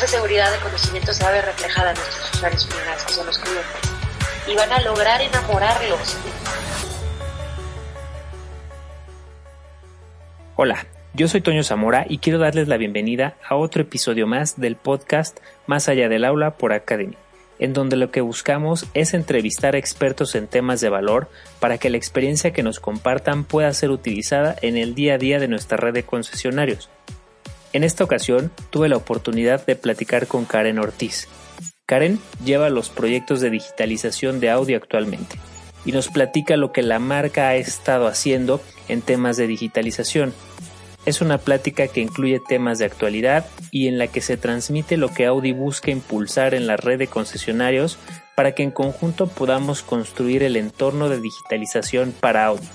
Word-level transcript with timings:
esa 0.00 0.16
seguridad 0.16 0.50
de 0.50 0.58
conocimiento 0.60 1.12
se 1.12 1.22
va 1.22 1.28
a 1.28 1.32
ver 1.32 1.44
reflejada 1.44 1.90
en 1.90 1.96
nuestros 1.96 2.30
usuarios 2.34 2.66
finales, 2.66 3.04
que 3.04 3.12
son 3.12 3.26
los 3.26 3.38
clientes. 3.38 3.92
Y 4.46 4.56
van 4.56 4.72
a 4.72 4.80
lograr 4.80 5.20
enamorarlos. 5.20 6.16
Hola, 10.56 10.86
yo 11.12 11.28
soy 11.28 11.42
Toño 11.42 11.62
Zamora 11.64 12.06
y 12.08 12.16
quiero 12.16 12.38
darles 12.38 12.66
la 12.66 12.78
bienvenida 12.78 13.36
a 13.46 13.56
otro 13.56 13.82
episodio 13.82 14.26
más 14.26 14.58
del 14.58 14.76
podcast 14.76 15.38
Más 15.66 15.86
allá 15.90 16.08
del 16.08 16.24
aula 16.24 16.52
por 16.52 16.72
Academy, 16.72 17.18
en 17.58 17.74
donde 17.74 17.96
lo 17.96 18.10
que 18.10 18.22
buscamos 18.22 18.86
es 18.94 19.12
entrevistar 19.12 19.76
expertos 19.76 20.34
en 20.34 20.46
temas 20.46 20.80
de 20.80 20.88
valor 20.88 21.28
para 21.58 21.76
que 21.76 21.90
la 21.90 21.98
experiencia 21.98 22.54
que 22.54 22.62
nos 22.62 22.80
compartan 22.80 23.44
pueda 23.44 23.70
ser 23.74 23.90
utilizada 23.90 24.56
en 24.62 24.78
el 24.78 24.94
día 24.94 25.16
a 25.16 25.18
día 25.18 25.38
de 25.38 25.48
nuestra 25.48 25.76
red 25.76 25.92
de 25.92 26.04
concesionarios. 26.04 26.88
En 27.72 27.84
esta 27.84 28.04
ocasión 28.04 28.50
tuve 28.70 28.88
la 28.88 28.96
oportunidad 28.96 29.64
de 29.64 29.76
platicar 29.76 30.26
con 30.26 30.44
Karen 30.44 30.78
Ortiz. 30.78 31.28
Karen 31.86 32.18
lleva 32.44 32.70
los 32.70 32.88
proyectos 32.88 33.40
de 33.40 33.50
digitalización 33.50 34.40
de 34.40 34.50
audio 34.50 34.76
actualmente 34.76 35.38
y 35.84 35.92
nos 35.92 36.08
platica 36.08 36.56
lo 36.56 36.72
que 36.72 36.82
la 36.82 36.98
marca 36.98 37.48
ha 37.48 37.56
estado 37.56 38.06
haciendo 38.06 38.60
en 38.88 39.02
temas 39.02 39.36
de 39.36 39.46
digitalización 39.46 40.32
es 41.06 41.22
una 41.22 41.38
plática 41.38 41.88
que 41.88 42.00
incluye 42.02 42.40
temas 42.46 42.78
de 42.78 42.84
actualidad 42.84 43.46
y 43.70 43.88
en 43.88 43.98
la 43.98 44.08
que 44.08 44.20
se 44.20 44.36
transmite 44.36 44.98
lo 44.98 45.08
que 45.08 45.24
Audi 45.24 45.52
busca 45.52 45.90
impulsar 45.90 46.54
en 46.54 46.66
la 46.66 46.76
red 46.76 46.98
de 46.98 47.06
concesionarios 47.06 47.98
para 48.34 48.54
que 48.54 48.62
en 48.62 48.70
conjunto 48.70 49.26
podamos 49.26 49.82
construir 49.82 50.42
el 50.42 50.56
entorno 50.56 51.08
de 51.08 51.20
digitalización 51.20 52.12
para 52.18 52.44
Audi. 52.44 52.68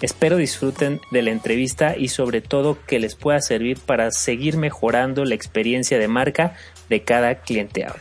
Espero 0.00 0.36
disfruten 0.36 1.00
de 1.10 1.22
la 1.22 1.30
entrevista 1.30 1.96
y 1.96 2.08
sobre 2.08 2.40
todo 2.40 2.78
que 2.86 3.00
les 3.00 3.16
pueda 3.16 3.40
servir 3.40 3.78
para 3.80 4.12
seguir 4.12 4.56
mejorando 4.56 5.24
la 5.24 5.34
experiencia 5.34 5.98
de 5.98 6.06
marca 6.06 6.54
de 6.88 7.02
cada 7.02 7.40
cliente 7.40 7.84
Audi. 7.84 7.98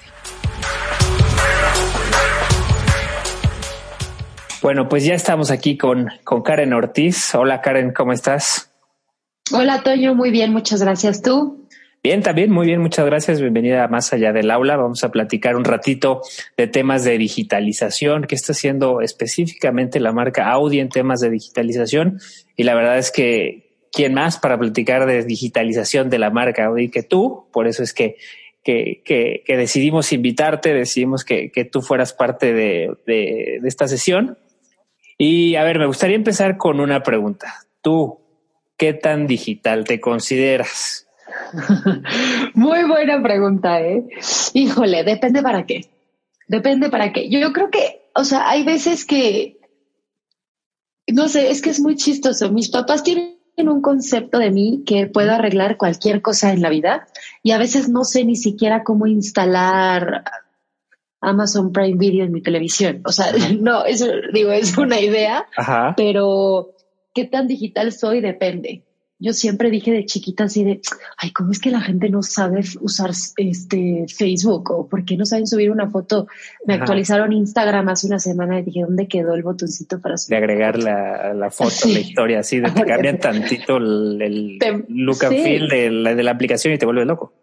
Bueno, 4.62 4.90
pues 4.90 5.06
ya 5.06 5.16
estamos 5.16 5.50
aquí 5.50 5.78
con, 5.78 6.10
con 6.24 6.44
Karen 6.44 6.74
Ortiz. 6.74 7.34
Hola 7.34 7.62
Karen, 7.62 7.94
¿cómo 7.94 8.12
estás? 8.12 8.72
Hola 9.52 9.82
Toño, 9.82 10.14
muy 10.14 10.30
bien, 10.30 10.52
muchas 10.52 10.82
gracias. 10.82 11.22
¿Tú? 11.22 11.67
Bien, 12.04 12.22
también 12.22 12.52
muy 12.52 12.68
bien, 12.68 12.80
muchas 12.80 13.06
gracias. 13.06 13.42
Bienvenida 13.42 13.84
a 13.84 13.88
Más 13.88 14.14
Allá 14.14 14.32
del 14.32 14.52
Aula. 14.52 14.78
Vamos 14.78 15.04
a 15.04 15.12
platicar 15.12 15.56
un 15.56 15.66
ratito 15.66 16.22
de 16.56 16.68
temas 16.68 17.04
de 17.04 17.18
digitalización, 17.18 18.26
qué 18.26 18.36
está 18.36 18.54
haciendo 18.54 19.02
específicamente 19.02 20.00
la 20.00 20.14
marca 20.14 20.50
Audi 20.52 20.80
en 20.80 20.90
temas 20.90 21.20
de 21.22 21.32
digitalización. 21.32 22.20
Y 22.56 22.64
la 22.64 22.76
verdad 22.76 22.98
es 23.00 23.12
que, 23.12 23.88
¿quién 23.92 24.14
más 24.14 24.38
para 24.38 24.58
platicar 24.58 25.06
de 25.06 25.24
digitalización 25.24 26.10
de 26.10 26.20
la 26.20 26.30
marca 26.30 26.66
Audi 26.66 26.90
que 26.90 27.04
tú? 27.04 27.48
Por 27.52 27.68
eso 27.68 27.84
es 27.84 27.94
que, 27.94 28.16
que, 28.64 29.44
decidimos 29.48 30.14
invitarte, 30.14 30.74
decidimos 30.74 31.26
que, 31.26 31.52
que 31.52 31.66
tú 31.66 31.82
fueras 31.82 32.14
parte 32.14 32.54
de, 32.54 32.92
de 33.06 33.60
esta 33.66 33.88
sesión. 33.88 34.38
Y 35.18 35.56
a 35.56 35.64
ver, 35.64 35.80
me 35.80 35.88
gustaría 35.88 36.16
empezar 36.16 36.58
con 36.58 36.80
una 36.80 37.02
pregunta. 37.02 37.56
Tú, 37.82 38.20
¿qué 38.78 38.94
tan 38.94 39.26
digital 39.26 39.84
te 39.84 40.00
consideras? 40.00 41.07
Muy 42.54 42.84
buena 42.84 43.22
pregunta, 43.22 43.82
¿eh? 43.82 44.08
Híjole, 44.54 45.04
depende 45.04 45.42
para 45.42 45.66
qué. 45.66 45.90
Depende 46.48 46.90
para 46.90 47.12
qué. 47.12 47.30
Yo, 47.30 47.52
creo 47.54 47.70
que, 47.70 48.10
o 48.16 48.24
sea, 48.24 48.50
hay 48.50 48.64
veces 48.64 49.06
que, 49.06 49.60
no 51.08 51.28
sé, 51.28 51.52
es 51.52 51.62
que 51.62 51.70
es 51.70 51.80
muy 51.80 51.96
chistoso. 51.96 52.52
Mis 52.52 52.70
papás 52.70 53.04
tienen 53.04 53.38
un 53.58 53.82
concepto 53.82 54.40
de 54.40 54.52
mí 54.52 54.84
que 54.86 55.08
puedo 55.08 55.32
arreglar 55.32 55.78
cualquier 55.78 56.22
cosa 56.22 56.54
en 56.54 56.62
la 56.62 56.70
vida 56.70 57.08
y 57.44 57.52
a 57.52 57.58
veces 57.58 57.90
no 57.90 58.04
sé 58.04 58.24
ni 58.24 58.36
siquiera 58.36 58.84
cómo 58.84 59.08
instalar 59.08 60.24
Amazon 61.20 61.72
Prime 61.72 61.98
Video 61.98 62.26
en 62.26 62.32
mi 62.32 62.42
televisión. 62.42 63.02
O 63.06 63.12
sea, 63.12 63.32
no, 63.60 63.84
eso 63.86 64.08
digo, 64.34 64.52
es 64.52 64.78
una 64.78 65.00
idea, 65.00 65.46
pero 65.98 66.74
qué 67.14 67.26
tan 67.26 67.48
digital 67.48 67.92
soy 67.92 68.22
depende. 68.22 68.84
Yo 69.20 69.34
siempre 69.34 69.72
dije 69.72 69.92
de 69.92 70.06
chiquita 70.06 70.44
así 70.44 70.64
de, 70.64 70.80
ay, 71.18 71.32
¿cómo 71.32 71.52
es 71.52 71.60
que 71.60 71.72
la 71.72 71.82
gente 71.82 72.08
no 72.10 72.22
sabe 72.22 72.62
usar 72.82 73.10
este 73.38 74.06
Facebook? 74.08 74.70
¿O 74.70 74.88
por 74.88 75.06
qué 75.06 75.18
no 75.18 75.26
saben 75.26 75.48
subir 75.48 75.72
una 75.72 75.90
foto? 75.90 76.28
Me 76.68 76.76
actualizaron 76.76 77.34
Instagram 77.34 77.90
hace 77.90 78.06
una 78.06 78.20
semana 78.20 78.60
y 78.60 78.64
dije, 78.64 78.82
¿dónde 78.82 79.08
quedó 79.08 79.34
el 79.34 79.42
botoncito 79.42 80.00
para 80.00 80.18
subir? 80.18 80.38
De 80.38 80.44
agregar 80.44 80.78
la, 80.78 81.34
la 81.34 81.50
foto, 81.50 81.88
la 81.88 82.00
historia, 82.00 82.40
así, 82.40 82.60
de 82.60 82.72
que 82.72 82.84
cambian 82.86 83.20
tantito 83.20 83.78
el, 83.78 84.60
look 84.88 85.26
and 85.26 85.36
feel 85.36 85.68
de 85.68 85.90
la, 85.90 86.14
de 86.14 86.24
la 86.24 86.32
aplicación 86.32 86.76
y 86.76 86.78
te 86.78 86.86
vuelve 86.86 87.06
loco. 87.06 87.34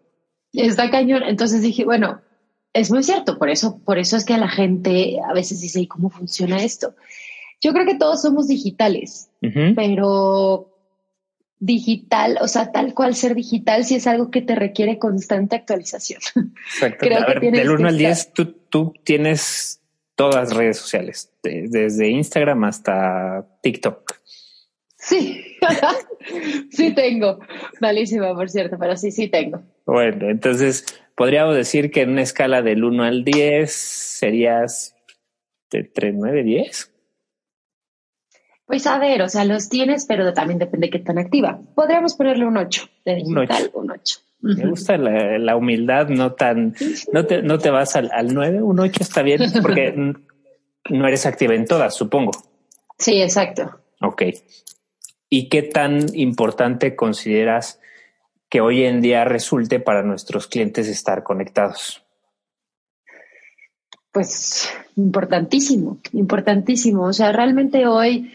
Está 0.53 0.89
cañón. 0.89 1.23
Entonces 1.23 1.61
dije, 1.61 1.83
bueno, 1.83 2.21
es 2.71 2.89
muy 2.89 3.03
cierto, 3.03 3.37
por 3.37 3.49
eso, 3.49 3.81
por 3.83 3.97
eso 3.97 4.15
es 4.15 4.23
que 4.23 4.33
a 4.33 4.37
la 4.37 4.47
gente 4.47 5.17
a 5.29 5.33
veces 5.33 5.59
dice, 5.59 5.81
¿y 5.81 5.87
cómo 5.87 6.09
funciona 6.09 6.63
esto? 6.63 6.95
Yo 7.61 7.73
creo 7.73 7.85
que 7.85 7.95
todos 7.95 8.21
somos 8.21 8.47
digitales, 8.47 9.29
pero 9.75 10.74
digital, 11.59 12.37
o 12.41 12.47
sea, 12.47 12.71
tal 12.71 12.93
cual 12.93 13.15
ser 13.15 13.35
digital 13.35 13.85
si 13.85 13.95
es 13.95 14.07
algo 14.07 14.29
que 14.29 14.41
te 14.41 14.55
requiere 14.55 14.99
constante 14.99 15.55
actualización. 15.55 16.19
Exacto. 16.73 17.05
a 17.17 17.25
ver, 17.25 17.39
del 17.39 17.69
1 17.69 17.87
al 17.87 17.97
10, 17.97 18.33
tú, 18.33 18.45
tú 18.69 18.93
tienes 19.03 19.81
todas 20.15 20.35
las 20.35 20.53
redes 20.55 20.77
sociales, 20.77 21.31
desde 21.43 22.09
Instagram 22.09 22.63
hasta 22.63 23.47
TikTok. 23.61 24.13
Sí, 24.97 25.57
sí 26.71 26.95
tengo. 26.95 27.39
Malísima, 27.79 28.33
por 28.33 28.49
cierto, 28.49 28.77
pero 28.79 28.97
sí, 28.97 29.11
sí 29.11 29.27
tengo. 29.27 29.61
Bueno, 29.85 30.29
entonces 30.29 30.85
podríamos 31.15 31.55
decir 31.55 31.91
que 31.91 32.01
en 32.01 32.11
una 32.11 32.23
escala 32.23 32.61
del 32.61 32.83
1 32.83 33.03
al 33.03 33.23
10 33.23 33.71
serías 33.71 34.95
de 35.69 35.83
3, 35.83 36.15
9, 36.17 36.43
10. 36.43 36.94
Pues 38.65 38.87
a 38.87 38.97
ver, 38.97 39.21
o 39.21 39.29
sea, 39.29 39.45
los 39.45 39.69
tienes, 39.69 40.05
pero 40.05 40.33
también 40.33 40.57
depende 40.57 40.87
de 40.87 40.91
qué 40.91 40.99
tan 40.99 41.19
activa. 41.19 41.59
Podríamos 41.75 42.15
ponerle 42.15 42.45
un 42.45 42.57
8 42.57 42.89
de 43.05 43.15
digital, 43.15 43.71
un 43.73 43.91
8. 43.91 44.19
Me 44.41 44.67
gusta 44.67 44.97
la, 44.97 45.55
humildad, 45.55 46.09
no 46.09 46.33
tan, 46.33 46.75
no 47.11 47.25
te, 47.25 47.41
no 47.41 47.57
te 47.57 47.69
vas 47.69 47.95
al, 47.95 48.11
al 48.11 48.33
9, 48.33 48.61
un 48.61 48.79
8 48.79 49.01
está 49.01 49.21
bien, 49.21 49.41
porque 49.61 49.93
no 50.89 51.07
eres 51.07 51.25
activa 51.25 51.55
en 51.55 51.65
todas, 51.65 51.95
supongo. 51.95 52.31
Sí, 52.97 53.21
exacto. 53.21 53.79
Ok. 54.01 54.23
¿Y 55.29 55.49
qué 55.49 55.63
tan 55.63 56.15
importante 56.15 56.95
consideras 56.95 57.79
que 58.49 58.61
hoy 58.61 58.83
en 58.83 59.01
día 59.01 59.25
resulte 59.25 59.79
para 59.79 60.03
nuestros 60.03 60.47
clientes 60.47 60.87
estar 60.87 61.23
conectados? 61.23 62.03
Pues 64.11 64.71
importantísimo, 64.95 65.99
importantísimo. 66.13 67.03
O 67.03 67.13
sea, 67.13 67.31
realmente 67.31 67.85
hoy 67.85 68.31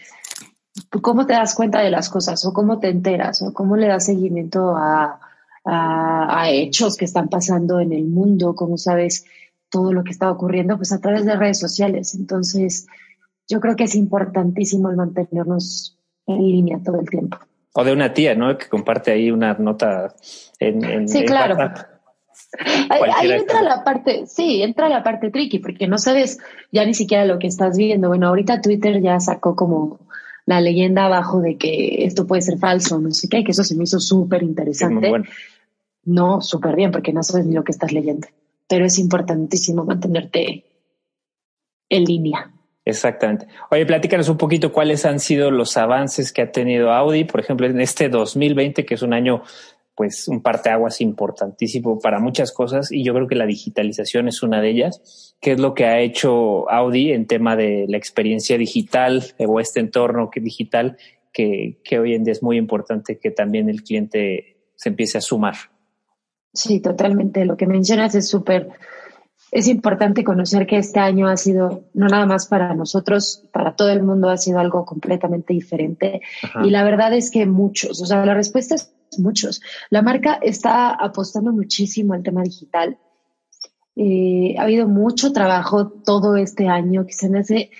¿Cómo 1.01 1.25
te 1.25 1.33
das 1.33 1.55
cuenta 1.55 1.81
de 1.81 1.91
las 1.91 2.09
cosas 2.09 2.45
o 2.45 2.53
cómo 2.53 2.79
te 2.79 2.89
enteras 2.89 3.41
o 3.41 3.53
cómo 3.53 3.77
le 3.77 3.87
das 3.87 4.05
seguimiento 4.05 4.75
a, 4.75 5.19
a, 5.65 6.49
hechos 6.49 6.97
que 6.97 7.05
están 7.05 7.29
pasando 7.29 7.79
en 7.79 7.93
el 7.93 8.05
mundo? 8.05 8.55
¿Cómo 8.55 8.77
sabes 8.77 9.25
todo 9.69 9.93
lo 9.93 10.03
que 10.03 10.11
está 10.11 10.31
ocurriendo? 10.31 10.77
Pues 10.77 10.91
a 10.91 11.01
través 11.01 11.25
de 11.25 11.35
redes 11.35 11.59
sociales. 11.59 12.15
Entonces, 12.15 12.87
yo 13.47 13.59
creo 13.59 13.75
que 13.75 13.85
es 13.85 13.95
importantísimo 13.95 14.89
el 14.89 14.97
mantenernos 14.97 15.97
en 16.27 16.37
línea 16.37 16.79
todo 16.83 16.99
el 16.99 17.09
tiempo. 17.09 17.37
O 17.73 17.83
de 17.83 17.93
una 17.93 18.13
tía, 18.13 18.35
¿no? 18.35 18.57
Que 18.57 18.67
comparte 18.67 19.11
ahí 19.11 19.31
una 19.31 19.53
nota 19.53 20.13
en, 20.59 20.83
en 20.83 21.07
Sí, 21.07 21.23
claro. 21.23 21.57
Ahí, 22.89 23.31
entra 23.31 23.61
la 23.61 23.83
parte, 23.83 24.25
sí, 24.27 24.61
entra 24.61 24.89
la 24.89 25.03
parte 25.03 25.29
tricky, 25.29 25.59
porque 25.59 25.87
no 25.87 25.97
sabes 25.97 26.39
ya 26.71 26.85
ni 26.85 26.93
siquiera 26.93 27.23
lo 27.25 27.39
que 27.39 27.47
estás 27.47 27.77
viendo. 27.77 28.09
Bueno, 28.09 28.27
ahorita 28.27 28.61
Twitter 28.61 29.01
ya 29.01 29.19
sacó 29.19 29.55
como 29.55 29.99
la 30.45 30.61
leyenda 30.61 31.05
abajo 31.05 31.39
de 31.41 31.57
que 31.57 32.05
esto 32.05 32.27
puede 32.27 32.41
ser 32.41 32.57
falso, 32.57 32.99
no 32.99 33.11
sé 33.11 33.27
qué, 33.29 33.43
que 33.43 33.51
eso 33.51 33.63
se 33.63 33.75
me 33.75 33.83
hizo 33.83 33.99
súper 33.99 34.43
interesante. 34.43 35.11
No, 36.03 36.41
súper 36.41 36.75
bien, 36.75 36.91
porque 36.91 37.13
no 37.13 37.23
sabes 37.23 37.45
ni 37.45 37.55
lo 37.55 37.63
que 37.63 37.71
estás 37.71 37.91
leyendo, 37.91 38.27
pero 38.67 38.85
es 38.85 38.97
importantísimo 38.97 39.85
mantenerte 39.85 40.65
en 41.89 42.03
línea. 42.05 42.51
Exactamente. 42.83 43.47
Oye, 43.69 43.85
platícanos 43.85 44.27
un 44.27 44.37
poquito 44.37 44.73
cuáles 44.73 45.05
han 45.05 45.19
sido 45.19 45.51
los 45.51 45.77
avances 45.77 46.33
que 46.33 46.41
ha 46.41 46.51
tenido 46.51 46.91
Audi, 46.91 47.25
por 47.25 47.39
ejemplo, 47.39 47.67
en 47.67 47.79
este 47.79 48.09
2020, 48.09 48.85
que 48.85 48.95
es 48.95 49.03
un 49.03 49.13
año 49.13 49.43
pues 49.95 50.27
un 50.27 50.41
parteaguas 50.41 51.01
importantísimo 51.01 51.99
para 51.99 52.19
muchas 52.19 52.51
cosas 52.51 52.91
y 52.91 53.03
yo 53.03 53.13
creo 53.13 53.27
que 53.27 53.35
la 53.35 53.45
digitalización 53.45 54.27
es 54.27 54.41
una 54.41 54.61
de 54.61 54.69
ellas, 54.69 55.35
que 55.41 55.51
es 55.51 55.59
lo 55.59 55.73
que 55.73 55.85
ha 55.85 55.99
hecho 55.99 56.69
Audi 56.69 57.11
en 57.11 57.27
tema 57.27 57.55
de 57.55 57.85
la 57.87 57.97
experiencia 57.97 58.57
digital 58.57 59.23
o 59.39 59.59
este 59.59 59.79
entorno 59.79 60.29
digital 60.33 60.97
que, 61.33 61.79
que 61.83 61.99
hoy 61.99 62.13
en 62.13 62.23
día 62.23 62.31
es 62.31 62.43
muy 62.43 62.57
importante 62.57 63.19
que 63.19 63.31
también 63.31 63.69
el 63.69 63.83
cliente 63.83 64.57
se 64.75 64.89
empiece 64.89 65.17
a 65.17 65.21
sumar. 65.21 65.55
Sí, 66.53 66.81
totalmente. 66.81 67.45
Lo 67.45 67.55
que 67.55 67.67
mencionas 67.67 68.15
es 68.15 68.27
súper 68.27 68.69
es 69.51 69.67
importante 69.67 70.23
conocer 70.23 70.65
que 70.65 70.77
este 70.77 71.01
año 71.01 71.27
ha 71.27 71.35
sido, 71.35 71.83
no 71.93 72.07
nada 72.07 72.25
más 72.25 72.47
para 72.47 72.73
nosotros, 72.73 73.43
para 73.51 73.75
todo 73.75 73.89
el 73.89 74.01
mundo 74.01 74.29
ha 74.29 74.37
sido 74.37 74.59
algo 74.59 74.85
completamente 74.85 75.53
diferente. 75.53 76.21
Y 76.63 76.69
la 76.69 76.85
verdad 76.85 77.13
es 77.13 77.29
que 77.29 77.45
muchos, 77.45 78.01
o 78.01 78.05
sea, 78.05 78.25
la 78.25 78.33
respuesta 78.33 78.75
es 78.75 78.93
muchos. 79.17 79.61
La 79.89 80.01
marca 80.01 80.39
está 80.41 80.91
apostando 80.91 81.51
muchísimo 81.51 82.13
al 82.13 82.23
tema 82.23 82.43
digital. 82.43 82.97
Eh, 83.97 84.55
ha 84.57 84.63
habido 84.63 84.87
mucho 84.87 85.33
trabajo 85.33 85.89
todo 85.89 86.37
este 86.37 86.69
año 86.69 87.05
que 87.05 87.13
se 87.13 87.29
me 87.29 87.39
hace 87.39 87.71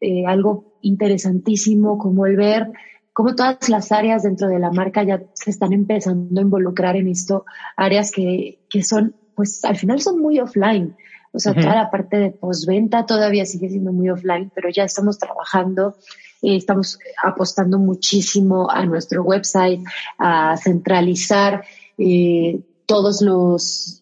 eh, 0.00 0.24
algo 0.26 0.78
interesantísimo 0.80 1.98
como 1.98 2.24
el 2.24 2.36
ver 2.36 2.72
cómo 3.12 3.34
todas 3.34 3.68
las 3.68 3.92
áreas 3.92 4.22
dentro 4.22 4.48
de 4.48 4.60
la 4.60 4.70
marca 4.70 5.02
ya 5.02 5.20
se 5.34 5.50
están 5.50 5.72
empezando 5.72 6.40
a 6.40 6.44
involucrar 6.44 6.96
en 6.96 7.08
esto, 7.08 7.44
áreas 7.76 8.12
que, 8.12 8.60
que 8.70 8.82
son, 8.82 9.14
pues 9.34 9.62
al 9.64 9.76
final 9.76 10.00
son 10.00 10.20
muy 10.20 10.38
offline. 10.38 10.96
O 11.32 11.38
sea, 11.38 11.54
toda 11.54 11.74
la 11.74 11.90
parte 11.90 12.16
de 12.16 12.30
postventa 12.30 13.06
todavía 13.06 13.44
sigue 13.44 13.68
siendo 13.68 13.92
muy 13.92 14.08
offline, 14.10 14.50
pero 14.54 14.70
ya 14.70 14.84
estamos 14.84 15.18
trabajando, 15.18 15.96
estamos 16.42 16.98
apostando 17.22 17.78
muchísimo 17.78 18.70
a 18.70 18.84
nuestro 18.86 19.22
website, 19.22 19.80
a 20.18 20.56
centralizar 20.56 21.64
eh, 21.98 22.60
todos 22.86 23.20
los 23.22 23.98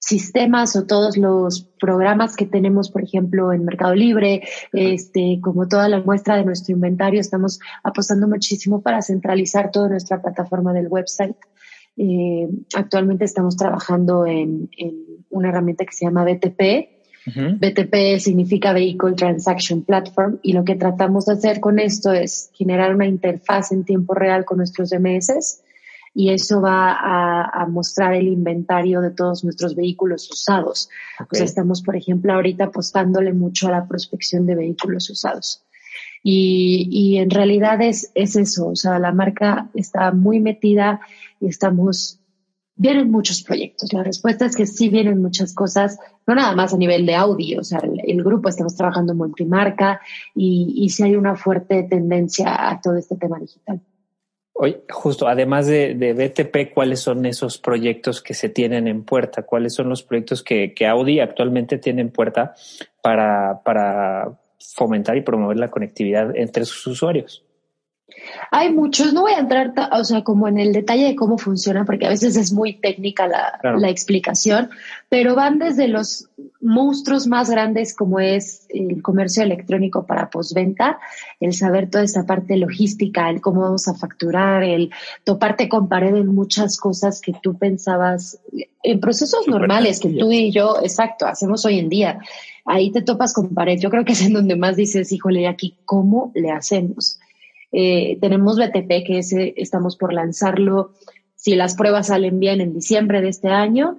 sistemas 0.00 0.74
o 0.76 0.86
todos 0.86 1.16
los 1.16 1.62
programas 1.78 2.34
que 2.34 2.46
tenemos, 2.46 2.90
por 2.90 3.04
ejemplo, 3.04 3.52
en 3.52 3.64
Mercado 3.64 3.94
Libre, 3.94 4.42
este, 4.72 5.38
como 5.42 5.68
toda 5.68 5.88
la 5.88 6.00
muestra 6.00 6.36
de 6.36 6.44
nuestro 6.44 6.74
inventario, 6.74 7.20
estamos 7.20 7.60
apostando 7.84 8.26
muchísimo 8.26 8.80
para 8.80 9.02
centralizar 9.02 9.70
toda 9.70 9.88
nuestra 9.88 10.20
plataforma 10.20 10.72
del 10.72 10.88
website. 10.88 11.36
Eh, 12.02 12.48
actualmente 12.74 13.26
estamos 13.26 13.58
trabajando 13.58 14.24
en, 14.24 14.70
una 15.28 15.50
herramienta 15.50 15.84
que 15.84 15.92
se 15.92 16.06
llama 16.06 16.24
BTP. 16.24 16.88
BTP 17.26 18.18
significa 18.18 18.72
Vehicle 18.72 19.12
Transaction 19.12 19.82
Platform 19.82 20.38
y 20.42 20.54
lo 20.54 20.64
que 20.64 20.76
tratamos 20.76 21.26
de 21.26 21.34
hacer 21.34 21.60
con 21.60 21.78
esto 21.78 22.10
es 22.12 22.50
generar 22.54 22.94
una 22.94 23.06
interfaz 23.06 23.72
en 23.72 23.84
tiempo 23.84 24.14
real 24.14 24.46
con 24.46 24.56
nuestros 24.56 24.88
DMS 24.88 25.60
y 26.14 26.30
eso 26.30 26.62
va 26.62 26.96
a, 26.98 27.66
mostrar 27.66 28.14
el 28.14 28.28
inventario 28.28 29.02
de 29.02 29.10
todos 29.10 29.44
nuestros 29.44 29.76
vehículos 29.76 30.30
usados. 30.30 30.88
O 31.30 31.34
sea, 31.34 31.44
estamos, 31.44 31.82
por 31.82 31.96
ejemplo, 31.96 32.32
ahorita 32.32 32.64
apostándole 32.64 33.34
mucho 33.34 33.68
a 33.68 33.72
la 33.72 33.86
prospección 33.86 34.46
de 34.46 34.54
vehículos 34.54 35.10
usados. 35.10 35.62
Y, 36.22 36.88
y 36.90 37.18
en 37.18 37.30
realidad 37.30 37.80
es, 37.80 38.10
es 38.14 38.36
eso, 38.36 38.68
o 38.68 38.76
sea, 38.76 38.98
la 38.98 39.12
marca 39.12 39.70
está 39.74 40.12
muy 40.12 40.40
metida 40.40 41.00
y 41.40 41.48
estamos 41.48 42.20
vienen 42.80 43.10
muchos 43.10 43.42
proyectos. 43.42 43.92
La 43.92 44.02
respuesta 44.02 44.46
es 44.46 44.56
que 44.56 44.64
sí 44.64 44.88
vienen 44.88 45.20
muchas 45.20 45.52
cosas, 45.54 45.98
no 46.26 46.34
nada 46.34 46.54
más 46.56 46.72
a 46.72 46.78
nivel 46.78 47.04
de 47.04 47.14
audio, 47.14 47.60
o 47.60 47.64
sea, 47.64 47.78
el, 47.78 48.24
grupo 48.24 48.48
estamos 48.48 48.74
trabajando 48.74 49.14
multimarca 49.14 50.00
y, 50.34 50.72
y 50.76 50.88
sí 50.88 51.02
hay 51.02 51.14
una 51.14 51.36
fuerte 51.36 51.82
tendencia 51.82 52.70
a 52.70 52.80
todo 52.80 52.96
este 52.96 53.16
tema 53.16 53.38
digital. 53.38 53.82
Hoy, 54.54 54.78
justo, 54.88 55.28
además 55.28 55.66
de, 55.66 55.94
de, 55.94 56.14
BTP, 56.14 56.72
¿cuáles 56.72 57.00
son 57.00 57.26
esos 57.26 57.58
proyectos 57.58 58.22
que 58.22 58.32
se 58.32 58.48
tienen 58.48 58.88
en 58.88 59.04
puerta? 59.04 59.42
¿Cuáles 59.42 59.74
son 59.74 59.90
los 59.90 60.02
proyectos 60.02 60.42
que, 60.42 60.72
que 60.72 60.86
Audi 60.86 61.20
actualmente 61.20 61.76
tiene 61.76 62.00
en 62.00 62.10
puerta 62.10 62.54
para, 63.02 63.60
para 63.62 64.38
fomentar 64.60 65.16
y 65.16 65.22
promover 65.22 65.56
la 65.56 65.70
conectividad 65.70 66.36
entre 66.36 66.64
sus 66.64 66.86
usuarios? 66.86 67.44
Hay 68.50 68.72
muchos, 68.72 69.12
no 69.12 69.22
voy 69.22 69.32
a 69.32 69.38
entrar, 69.38 69.72
o 69.92 70.04
sea, 70.04 70.22
como 70.22 70.48
en 70.48 70.58
el 70.58 70.72
detalle 70.72 71.04
de 71.04 71.16
cómo 71.16 71.38
funciona, 71.38 71.84
porque 71.84 72.06
a 72.06 72.10
veces 72.10 72.36
es 72.36 72.52
muy 72.52 72.74
técnica 72.74 73.26
la, 73.26 73.58
la, 73.62 73.88
explicación, 73.88 74.70
pero 75.08 75.34
van 75.34 75.58
desde 75.58 75.88
los 75.88 76.28
monstruos 76.60 77.26
más 77.26 77.50
grandes 77.50 77.94
como 77.94 78.20
es 78.20 78.66
el 78.68 79.02
comercio 79.02 79.42
electrónico 79.42 80.06
para 80.06 80.30
postventa, 80.30 80.98
el 81.38 81.52
saber 81.52 81.88
toda 81.90 82.04
esa 82.04 82.26
parte 82.26 82.56
logística, 82.56 83.30
el 83.30 83.40
cómo 83.40 83.62
vamos 83.62 83.88
a 83.88 83.94
facturar, 83.94 84.62
el 84.62 84.90
toparte 85.24 85.68
con 85.68 85.88
pared 85.88 86.14
en 86.14 86.28
muchas 86.28 86.76
cosas 86.76 87.20
que 87.20 87.32
tú 87.40 87.56
pensabas 87.56 88.40
en 88.82 89.00
procesos 89.00 89.46
normales 89.46 90.00
que 90.00 90.10
tú 90.10 90.32
y 90.32 90.50
yo, 90.50 90.76
exacto, 90.82 91.26
hacemos 91.26 91.64
hoy 91.64 91.78
en 91.78 91.88
día. 91.88 92.18
Ahí 92.64 92.90
te 92.92 93.02
topas 93.02 93.32
con 93.32 93.54
pared. 93.54 93.78
Yo 93.80 93.90
creo 93.90 94.04
que 94.04 94.12
es 94.12 94.22
en 94.22 94.32
donde 94.32 94.56
más 94.56 94.76
dices, 94.76 95.12
híjole, 95.12 95.46
aquí, 95.48 95.76
¿cómo 95.84 96.32
le 96.34 96.50
hacemos? 96.50 97.19
Eh, 97.72 98.18
tenemos 98.20 98.58
BTP, 98.58 99.04
que 99.06 99.18
ese 99.18 99.54
estamos 99.56 99.96
por 99.96 100.12
lanzarlo, 100.12 100.92
si 101.34 101.54
las 101.54 101.74
pruebas 101.74 102.08
salen 102.08 102.38
bien, 102.40 102.60
en 102.60 102.74
diciembre 102.74 103.22
de 103.22 103.28
este 103.28 103.48
año, 103.48 103.98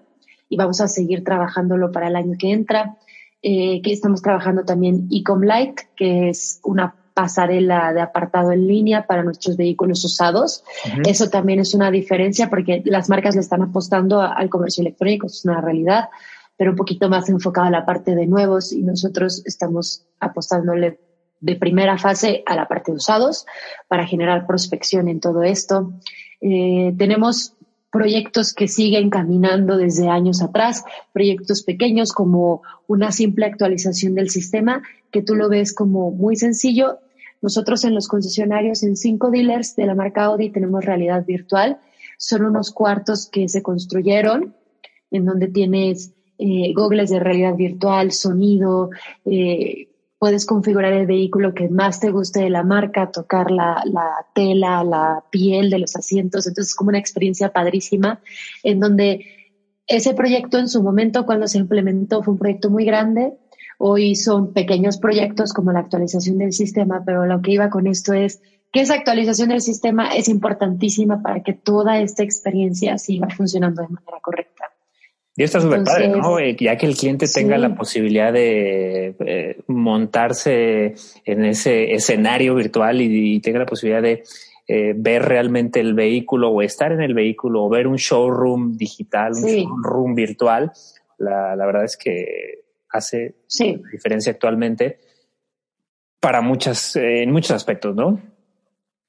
y 0.50 0.58
vamos 0.58 0.82
a 0.82 0.88
seguir 0.88 1.24
trabajándolo 1.24 1.92
para 1.92 2.08
el 2.08 2.16
año 2.16 2.36
que 2.38 2.52
entra. 2.52 2.98
Eh, 3.44 3.82
que 3.82 3.92
estamos 3.92 4.22
trabajando 4.22 4.66
también 4.66 5.08
Ecom 5.12 5.42
Light, 5.42 5.80
que 5.96 6.30
es 6.30 6.60
una 6.64 6.96
pasarela 7.14 7.92
de 7.92 8.02
apartado 8.02 8.52
en 8.52 8.68
línea 8.68 9.08
para 9.08 9.24
nuestros 9.24 9.58
vehículos 9.58 10.06
usados. 10.06 10.64
Eso 11.06 11.30
también 11.30 11.60
es 11.60 11.74
una 11.74 11.92
diferencia 11.92 12.50
porque 12.50 12.82
las 12.86 13.10
marcas 13.10 13.36
le 13.36 13.42
están 13.42 13.64
apostando 13.64 14.22
al 14.22 14.50
comercio 14.50 14.82
electrónico, 14.82 15.28
es 15.28 15.44
una 15.44 15.60
realidad, 15.60 16.10
pero 16.56 16.72
un 16.72 16.78
poquito 16.78 17.10
más 17.10 17.30
enfocado 17.30 17.68
a 17.68 17.72
la 17.72 17.86
parte 17.86 18.16
de 18.16 18.28
nuevos 18.28 18.72
y 18.72 18.84
nosotros 18.84 19.42
estamos 19.46 20.06
apostándole 20.20 21.00
de 21.42 21.56
primera 21.56 21.98
fase 21.98 22.44
a 22.46 22.56
la 22.56 22.68
parte 22.68 22.92
de 22.92 22.98
usados 22.98 23.46
para 23.88 24.06
generar 24.06 24.48
prospección 24.48 25.10
en 25.10 25.20
todo 25.20 25.44
esto. 25.44 25.92
Eh, 26.40 26.94
tenemos 26.98 27.56
proyectos 27.92 28.54
que 28.54 28.68
siguen 28.68 29.10
caminando 29.10 29.76
desde 29.76 30.08
años 30.08 30.42
atrás, 30.42 30.86
proyectos 31.12 31.64
pequeños 31.64 32.14
como 32.14 32.62
una 32.88 33.12
simple 33.12 33.46
actualización 33.46 34.16
del 34.16 34.30
sistema, 34.30 34.82
que 35.12 35.22
tú 35.22 35.36
lo 35.36 35.50
ves 35.50 35.74
como 35.74 36.12
muy 36.12 36.38
sencillo. 36.38 37.00
Nosotros 37.42 37.84
en 37.84 37.94
los 37.94 38.08
concesionarios, 38.08 38.84
en 38.84 38.96
cinco 38.96 39.30
dealers 39.30 39.76
de 39.76 39.88
la 39.88 39.96
marca 39.96 40.26
Audi, 40.26 40.52
tenemos 40.52 40.86
realidad 40.86 41.26
virtual. 41.26 41.80
Son 42.18 42.46
unos 42.46 42.72
cuartos 42.72 43.28
que 43.28 43.50
se 43.50 43.62
construyeron 43.62 44.56
en 45.10 45.26
donde 45.26 45.48
tienes 45.48 46.14
eh, 46.38 46.72
gogles 46.74 47.10
de 47.10 47.20
realidad 47.20 47.56
virtual, 47.56 48.12
sonido, 48.12 48.90
eh, 49.26 49.90
puedes 50.22 50.46
configurar 50.46 50.94
el 50.94 51.08
vehículo 51.08 51.56
que 51.56 51.68
más 51.68 52.00
te 52.00 52.12
guste 52.12 52.42
de 52.42 52.52
la 52.52 52.62
marca, 52.62 53.10
tocar 53.10 53.50
la, 53.50 53.84
tela, 54.36 54.84
la 54.84 55.24
piel 55.32 55.72
de 55.72 55.80
los 55.80 55.96
asientos. 55.96 56.46
Entonces 56.46 56.68
es 56.68 56.76
como 56.76 56.90
una 56.90 57.00
experiencia 57.00 57.52
padrísima 57.52 58.22
en 58.62 58.80
donde 58.80 59.26
ese 59.88 60.14
proyecto 60.14 60.60
en 60.60 60.70
su 60.70 60.84
momento 60.84 61.26
cuando 61.26 61.48
se 61.48 61.58
implementó 61.58 62.22
fue 62.22 62.34
un 62.34 62.40
proyecto 62.40 62.70
muy 62.70 62.86
grande. 62.86 63.34
Hoy 63.80 64.16
son 64.16 64.54
pequeños 64.54 65.00
proyectos 65.00 65.54
como 65.54 65.72
la 65.72 65.80
actualización 65.80 66.38
del 66.38 66.54
sistema, 66.54 67.02
pero 67.04 67.26
lo 67.26 67.42
que 67.42 67.54
iba 67.54 67.72
con 67.72 67.88
esto 67.88 68.14
es 68.14 68.44
que 68.72 68.82
esa 68.82 68.94
actualización 68.94 69.50
del 69.50 69.62
sistema 69.62 70.16
es 70.16 70.30
importantísima 70.30 71.24
para 71.24 71.42
que 71.42 71.54
toda 71.54 72.00
esta 72.00 72.22
experiencia 72.22 73.00
siga 73.00 73.28
funcionando 73.36 73.82
de 73.82 73.88
manera 73.88 74.20
correcta. 74.22 74.71
Y 75.36 75.44
está 75.44 75.62
súper 75.62 75.84
padre, 75.84 76.10
¿no? 76.10 76.40
Eh, 76.40 76.58
ya 76.60 76.78
que 76.78 76.86
el 76.86 76.96
cliente 76.96 77.26
tenga 77.28 77.58
la 77.58 77.74
posibilidad 77.74 78.34
de 78.34 79.16
eh, 79.20 79.62
montarse 79.68 80.96
en 81.26 81.46
ese 81.46 81.94
escenario 81.94 82.56
virtual 82.56 83.02
y, 83.02 83.40
tenga 83.40 83.60
la 83.60 83.66
posibilidad 83.66 84.02
de 84.02 84.24
eh, 84.68 84.94
ver 84.96 85.24
realmente 85.24 85.80
el 85.80 85.94
vehículo 85.94 86.50
o 86.50 86.62
estar 86.62 86.92
en 86.92 87.02
el 87.02 87.14
vehículo 87.14 87.64
o 87.64 87.70
ver 87.70 87.88
un 87.88 87.96
showroom 87.96 88.76
digital, 88.78 89.34
un 89.34 89.48
showroom 89.48 90.16
virtual, 90.16 90.72
la, 91.18 91.56
la, 91.56 91.66
verdad 91.66 91.86
es 91.86 91.96
que 91.96 92.66
hace 92.90 93.36
diferencia 93.92 94.34
actualmente 94.34 95.00
para 96.20 96.42
muchas, 96.42 96.96
en 96.98 97.32
muchos 97.32 97.52
aspectos, 97.52 97.96
¿no? 97.96 98.22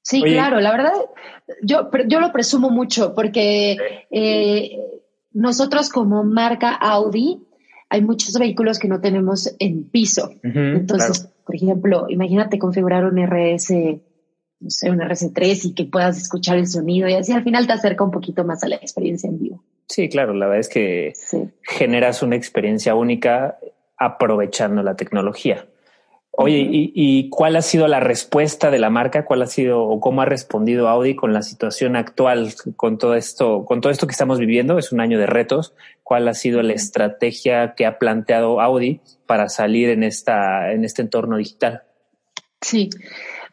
Sí, 0.03 0.21
claro, 0.21 0.59
la 0.59 0.71
verdad, 0.71 0.93
yo, 1.61 1.89
yo 2.07 2.19
lo 2.19 2.33
presumo 2.33 2.69
mucho 2.69 3.13
porque 3.15 3.77
eh, 4.11 4.77
nosotros 5.33 5.89
como 5.89 6.23
marca 6.23 6.71
Audi, 6.73 7.41
hay 7.89 8.01
muchos 8.01 8.37
vehículos 8.39 8.79
que 8.79 8.87
no 8.87 9.01
tenemos 9.01 9.53
en 9.59 9.83
piso. 9.89 10.31
Entonces, 10.43 11.29
por 11.45 11.55
ejemplo, 11.55 12.05
imagínate 12.09 12.57
configurar 12.57 13.05
un 13.05 13.19
RS, 13.19 13.71
no 14.59 14.69
sé, 14.69 14.89
un 14.89 14.99
RS3 14.99 15.65
y 15.65 15.73
que 15.73 15.85
puedas 15.85 16.17
escuchar 16.17 16.57
el 16.57 16.67
sonido 16.67 17.07
y 17.07 17.13
así 17.13 17.33
al 17.33 17.43
final 17.43 17.67
te 17.67 17.73
acerca 17.73 18.03
un 18.03 18.11
poquito 18.11 18.43
más 18.45 18.63
a 18.63 18.67
la 18.67 18.75
experiencia 18.77 19.29
en 19.29 19.39
vivo. 19.39 19.63
Sí, 19.87 20.09
claro, 20.09 20.33
la 20.33 20.47
verdad 20.47 20.61
es 20.61 20.69
que 20.69 21.13
generas 21.61 22.23
una 22.23 22.35
experiencia 22.35 22.95
única 22.95 23.59
aprovechando 23.97 24.81
la 24.81 24.95
tecnología. 24.95 25.67
Oye, 26.35 26.67
¿y, 26.67 27.29
cuál 27.29 27.55
ha 27.55 27.61
sido 27.61 27.87
la 27.87 27.99
respuesta 27.99 28.71
de 28.71 28.79
la 28.79 28.89
marca? 28.89 29.23
¿Cuál 29.23 29.43
ha 29.43 29.45
sido 29.45 29.83
o 29.83 29.99
cómo 29.99 30.23
ha 30.23 30.25
respondido 30.25 30.87
Audi 30.87 31.15
con 31.15 31.31
la 31.31 31.43
situación 31.43 31.95
actual, 31.95 32.55
con 32.75 32.97
todo 32.97 33.13
esto, 33.13 33.65
con 33.65 33.81
todo 33.81 33.91
esto 33.91 34.07
que 34.07 34.13
estamos 34.13 34.39
viviendo? 34.39 34.79
Es 34.79 34.91
un 34.91 34.99
año 34.99 35.19
de 35.19 35.27
retos. 35.27 35.75
¿Cuál 36.01 36.27
ha 36.27 36.33
sido 36.33 36.63
la 36.63 36.73
estrategia 36.73 37.75
que 37.75 37.85
ha 37.85 37.99
planteado 37.99 38.61
Audi 38.61 38.99
para 39.27 39.47
salir 39.47 39.89
en 39.89 40.01
esta, 40.01 40.71
en 40.71 40.83
este 40.83 41.03
entorno 41.03 41.37
digital? 41.37 41.83
Sí, 42.61 42.89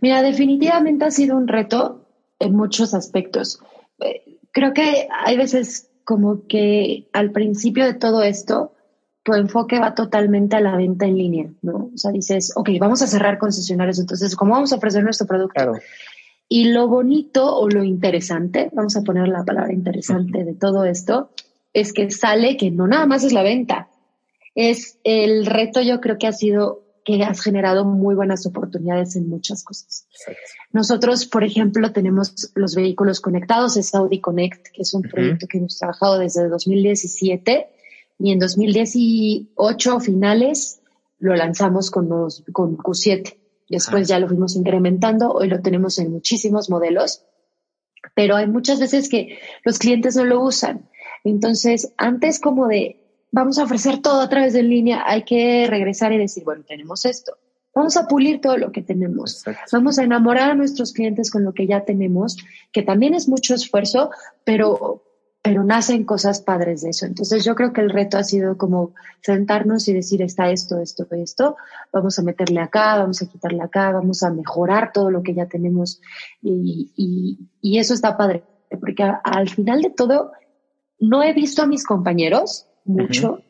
mira, 0.00 0.22
definitivamente 0.22 1.04
ha 1.04 1.10
sido 1.10 1.37
un 1.37 1.49
reto 1.49 2.06
en 2.38 2.56
muchos 2.56 2.94
aspectos. 2.94 3.60
Eh, 3.99 4.38
creo 4.52 4.72
que 4.72 5.06
hay 5.22 5.37
veces 5.37 5.90
como 6.04 6.46
que 6.46 7.08
al 7.12 7.30
principio 7.30 7.84
de 7.84 7.92
todo 7.92 8.22
esto, 8.22 8.72
tu 9.30 9.37
enfoque 9.37 9.78
va 9.78 9.94
totalmente 9.94 10.56
a 10.56 10.60
la 10.60 10.76
venta 10.76 11.06
en 11.06 11.16
línea, 11.16 11.50
¿no? 11.62 11.90
O 11.94 11.96
sea, 11.96 12.10
dices, 12.10 12.52
ok, 12.56 12.70
vamos 12.80 13.00
a 13.02 13.06
cerrar 13.06 13.38
concesionarios, 13.38 13.99
entonces, 14.00 14.34
¿cómo 14.34 14.52
vamos 14.52 14.72
a 14.72 14.76
ofrecer 14.76 15.04
nuestro 15.04 15.26
producto? 15.26 15.54
Claro. 15.54 15.75
Y 16.49 16.64
lo 16.72 16.88
bonito 16.88 17.56
o 17.56 17.68
lo 17.68 17.84
interesante, 17.84 18.70
vamos 18.72 18.96
a 18.96 19.02
poner 19.02 19.28
la 19.28 19.44
palabra 19.44 19.72
interesante 19.72 20.44
de 20.44 20.54
todo 20.54 20.84
esto, 20.84 21.30
es 21.72 21.92
que 21.92 22.10
sale 22.10 22.56
que 22.56 22.72
no 22.72 22.88
nada 22.88 23.06
más 23.06 23.22
es 23.22 23.32
la 23.32 23.44
venta, 23.44 23.88
es 24.56 24.99
el 25.04 25.46
reto 25.46 25.80
yo 25.80 26.00
creo 26.00 26.18
que 26.18 26.26
ha 26.26 26.32
sido 26.32 26.82
que 27.04 27.22
has 27.22 27.40
generado 27.40 27.84
muy 27.84 28.14
buenas 28.14 28.44
oportunidades 28.46 29.16
en 29.16 29.28
muchas 29.28 29.62
cosas. 29.62 30.06
Nosotros, 30.72 31.26
por 31.26 31.44
ejemplo, 31.44 31.92
tenemos 31.92 32.50
los 32.54 32.75
vehículos 32.75 33.20
conectados, 33.20 33.76
es 33.76 33.94
Audi 33.94 34.20
Connect, 34.20 34.68
que 34.72 34.82
es 34.82 34.92
un 34.92 35.02
proyecto 35.02 35.46
que 35.46 35.58
hemos 35.58 35.78
trabajado 35.78 36.18
desde 36.18 36.49
2017 36.49 37.68
y 38.20 38.32
en 38.32 38.38
2018 38.38 40.00
finales 40.00 40.82
lo 41.18 41.34
lanzamos 41.34 41.90
con, 41.90 42.08
los, 42.08 42.44
con 42.52 42.76
Q7. 42.76 43.36
Después 43.68 44.08
ya 44.08 44.18
lo 44.18 44.28
fuimos 44.28 44.56
incrementando, 44.56 45.32
hoy 45.32 45.48
lo 45.48 45.60
tenemos 45.60 45.98
en 45.98 46.12
muchísimos 46.12 46.70
modelos, 46.70 47.24
pero 48.14 48.36
hay 48.36 48.46
muchas 48.46 48.80
veces 48.80 49.08
que 49.08 49.38
los 49.64 49.78
clientes 49.78 50.16
no 50.16 50.24
lo 50.24 50.42
usan. 50.42 50.88
Entonces, 51.24 51.92
antes 51.96 52.40
como 52.40 52.66
de 52.66 53.00
vamos 53.30 53.58
a 53.58 53.64
ofrecer 53.64 54.02
todo 54.02 54.20
a 54.20 54.28
través 54.28 54.52
de 54.52 54.62
línea, 54.62 55.02
hay 55.06 55.24
que 55.24 55.66
regresar 55.68 56.12
y 56.12 56.18
decir, 56.18 56.44
bueno, 56.44 56.64
tenemos 56.66 57.04
esto. 57.04 57.38
Vamos 57.74 57.96
a 57.96 58.08
pulir 58.08 58.40
todo 58.40 58.56
lo 58.56 58.72
que 58.72 58.82
tenemos. 58.82 59.44
Vamos 59.72 59.98
a 59.98 60.02
enamorar 60.02 60.50
a 60.50 60.54
nuestros 60.54 60.92
clientes 60.92 61.30
con 61.30 61.44
lo 61.44 61.54
que 61.54 61.66
ya 61.66 61.84
tenemos, 61.84 62.36
que 62.72 62.82
también 62.82 63.14
es 63.14 63.28
mucho 63.28 63.54
esfuerzo, 63.54 64.10
pero, 64.44 65.04
pero 65.42 65.64
nacen 65.64 66.04
cosas 66.04 66.42
padres 66.42 66.82
de 66.82 66.90
eso. 66.90 67.06
Entonces 67.06 67.44
yo 67.44 67.54
creo 67.54 67.73
que 67.73 67.80
el 67.80 67.90
reto 67.90 68.18
ha 68.18 68.25
sido 68.25 68.59
como 68.59 68.92
sentarnos 69.23 69.88
y 69.88 69.94
decir, 69.94 70.20
está 70.23 70.50
esto, 70.50 70.78
esto, 70.78 71.06
esto, 71.12 71.56
vamos 71.92 72.18
a 72.18 72.23
meterle 72.23 72.61
acá, 72.61 72.99
vamos 72.99 73.23
a 73.23 73.26
quitarle 73.26 73.62
acá, 73.62 73.90
vamos 73.90 74.23
a 74.23 74.30
mejorar 74.30 74.92
todo 74.92 75.11
lo 75.11 75.23
que 75.23 75.35
ya 75.35 75.47
tenemos. 75.47 76.00
Y, 76.42 76.92
y, 76.94 77.38
y 77.62 77.78
eso 77.78 77.94
está 77.94 78.18
padre, 78.18 78.44
porque 78.68 79.02
al 79.02 79.49
final 79.49 79.80
de 79.80 79.90
todo, 79.90 80.32
no 80.99 81.23
he 81.23 81.32
visto 81.32 81.62
a 81.62 81.66
mis 81.66 81.87
compañeros 81.87 82.66
mucho, 82.85 83.40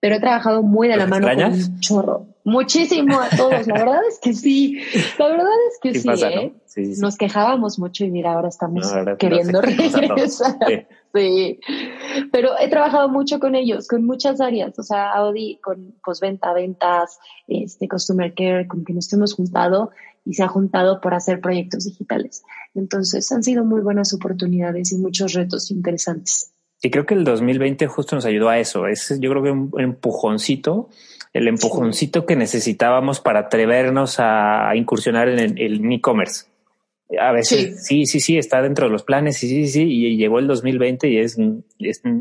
pero 0.00 0.16
he 0.16 0.20
trabajado 0.20 0.62
muy 0.62 0.88
de 0.88 0.96
la 0.96 1.06
mano 1.06 1.28
con 1.28 1.52
un 1.52 1.80
chorro. 1.80 2.26
Muchísimo 2.44 3.20
a 3.20 3.28
todos, 3.28 3.66
la 3.66 3.74
verdad 3.74 4.00
es 4.08 4.18
que 4.20 4.32
sí, 4.32 4.80
la 5.18 5.28
verdad 5.28 5.52
es 5.68 5.78
que 5.80 5.98
sí, 5.98 6.08
¿eh? 6.08 6.54
Nos 6.98 7.16
quejábamos 7.16 7.78
mucho 7.78 8.04
y 8.04 8.10
mira, 8.10 8.34
ahora 8.34 8.48
estamos 8.48 8.92
queriendo 9.18 9.60
regresar. 9.60 10.86
Sí. 11.14 11.60
pero 12.32 12.50
he 12.58 12.68
trabajado 12.68 13.08
mucho 13.08 13.40
con 13.40 13.54
ellos, 13.54 13.88
con 13.88 14.04
muchas 14.04 14.40
áreas, 14.40 14.78
o 14.78 14.82
sea, 14.82 15.12
Audi 15.12 15.58
con 15.62 15.94
postventa, 16.04 16.52
ventas, 16.52 17.18
este, 17.46 17.88
customer 17.88 18.34
care, 18.34 18.66
con 18.66 18.84
que 18.84 18.92
nos 18.92 19.12
hemos 19.12 19.34
juntado 19.34 19.90
y 20.24 20.34
se 20.34 20.42
ha 20.42 20.48
juntado 20.48 21.00
por 21.00 21.14
hacer 21.14 21.40
proyectos 21.40 21.84
digitales. 21.84 22.42
Entonces 22.74 23.30
han 23.32 23.42
sido 23.42 23.64
muy 23.64 23.80
buenas 23.80 24.12
oportunidades 24.12 24.92
y 24.92 24.98
muchos 24.98 25.32
retos 25.32 25.70
interesantes. 25.70 26.52
Y 26.82 26.90
creo 26.90 27.06
que 27.06 27.14
el 27.14 27.24
2020 27.24 27.86
justo 27.86 28.16
nos 28.16 28.26
ayudó 28.26 28.48
a 28.48 28.58
eso. 28.58 28.86
Es, 28.86 29.18
yo 29.18 29.30
creo 29.30 29.42
que 29.42 29.50
un 29.50 29.70
empujoncito, 29.78 30.90
el 31.32 31.48
empujoncito 31.48 32.26
que 32.26 32.36
necesitábamos 32.36 33.20
para 33.20 33.40
atrevernos 33.40 34.16
a, 34.18 34.72
incursionar 34.74 35.28
en 35.28 35.58
el 35.58 35.92
e-commerce. 35.92 36.46
A 37.20 37.30
veces 37.32 37.84
sí. 37.86 38.04
sí. 38.04 38.18
sí, 38.18 38.36
está 38.36 38.60
dentro 38.60 38.86
de 38.86 38.92
los 38.92 39.04
planes, 39.04 39.36
sí, 39.36 39.48
sí, 39.48 39.68
sí, 39.68 39.82
y 39.84 40.16
llegó 40.16 40.40
el 40.40 40.48
2020 40.48 41.08
y 41.08 41.18
es, 41.18 41.38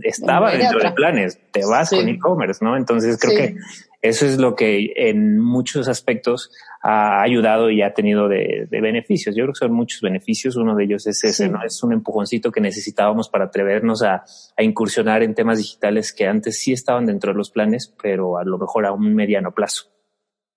estaba 0.04 0.56
dentro 0.56 0.80
de 0.80 0.92
planes, 0.92 1.39
te 1.51 1.65
vas 1.65 1.89
con 1.89 2.08
e-commerce, 2.08 2.63
¿no? 2.63 2.77
Entonces 2.77 3.18
creo 3.20 3.36
que 3.36 3.56
eso 4.04 4.27
es 4.27 4.38
lo 4.38 4.56
que 4.56 4.94
en 4.96 5.39
muchos 5.39 5.88
aspectos 5.88 6.51
ha 6.84 7.24
ayudado 7.24 7.72
y 7.72 7.82
ha 7.82 7.96
tenido 7.96 8.27
de, 8.27 8.68
beneficios. 8.70 9.36
Yo 9.36 9.46
creo 9.46 9.54
que 9.54 9.65
son 9.65 9.74
muchos 9.74 10.01
beneficios. 10.01 10.56
Uno 10.56 10.75
de 10.75 10.84
ellos 10.84 11.08
es 11.08 11.24
ese, 11.24 11.50
¿no? 11.50 11.63
Es 11.63 11.82
un 11.82 11.92
empujoncito 11.92 12.51
que 12.51 12.62
necesitábamos 12.62 13.30
para 13.30 13.46
atrevernos 13.46 14.04
a, 14.04 14.24
incursionar 14.60 15.24
en 15.24 15.34
temas 15.34 15.58
digitales 15.58 16.13
que 16.13 16.27
antes 16.27 16.60
sí 16.60 16.72
estaban 16.72 17.08
dentro 17.08 17.32
de 17.32 17.38
los 17.39 17.50
planes, 17.50 17.92
pero 18.01 18.38
a 18.38 18.44
lo 18.44 18.60
mejor 18.60 18.86
a 18.86 18.92
un 18.92 19.15
mediano 19.15 19.51
plazo. 19.51 19.86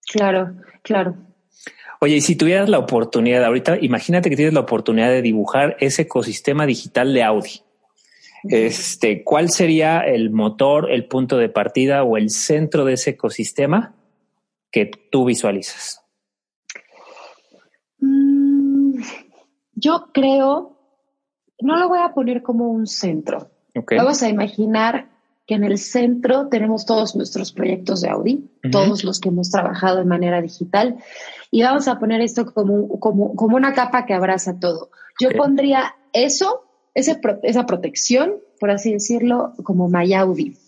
Claro, 0.06 0.56
claro. 0.82 1.16
Oye, 2.00 2.16
y 2.16 2.20
si 2.20 2.36
tuvieras 2.36 2.68
la 2.68 2.78
oportunidad 2.78 3.44
ahorita, 3.44 3.78
imagínate 3.80 4.30
que 4.30 4.36
tienes 4.36 4.54
la 4.54 4.60
oportunidad 4.60 5.08
de 5.08 5.22
dibujar 5.22 5.76
ese 5.80 6.02
ecosistema 6.02 6.64
digital 6.64 7.12
de 7.12 7.22
Audi. 7.24 7.62
Este, 8.44 9.24
¿cuál 9.24 9.50
sería 9.50 10.00
el 10.00 10.30
motor, 10.30 10.92
el 10.92 11.06
punto 11.06 11.36
de 11.38 11.48
partida 11.48 12.04
o 12.04 12.16
el 12.16 12.30
centro 12.30 12.84
de 12.84 12.94
ese 12.94 13.10
ecosistema 13.10 13.96
que 14.70 14.86
tú 14.86 15.24
visualizas? 15.24 16.04
Mm, 17.98 19.00
yo 19.74 20.10
creo, 20.12 20.78
no 21.60 21.76
lo 21.78 21.88
voy 21.88 21.98
a 21.98 22.14
poner 22.14 22.42
como 22.42 22.70
un 22.70 22.86
centro. 22.86 23.50
Vamos 23.96 24.22
a 24.22 24.28
imaginar 24.28 25.08
que 25.48 25.54
en 25.54 25.64
el 25.64 25.78
centro 25.78 26.48
tenemos 26.48 26.84
todos 26.84 27.16
nuestros 27.16 27.52
proyectos 27.52 28.02
de 28.02 28.10
Audi, 28.10 28.50
todos 28.70 29.02
los 29.02 29.18
que 29.18 29.30
hemos 29.30 29.48
trabajado 29.50 29.96
de 29.96 30.04
manera 30.04 30.42
digital, 30.42 30.98
y 31.50 31.62
vamos 31.62 31.88
a 31.88 31.98
poner 31.98 32.20
esto 32.20 32.52
como, 32.52 33.00
como, 33.00 33.34
como 33.34 33.56
una 33.56 33.72
capa 33.72 34.04
que 34.04 34.12
abraza 34.12 34.60
todo. 34.60 34.90
Yo 35.18 35.30
pondría 35.30 35.96
eso 36.12 36.64
esa 36.94 37.64
protección, 37.64 38.34
por 38.60 38.70
así 38.70 38.92
decirlo, 38.92 39.54
como 39.64 39.88
MyAudi. 39.88 40.58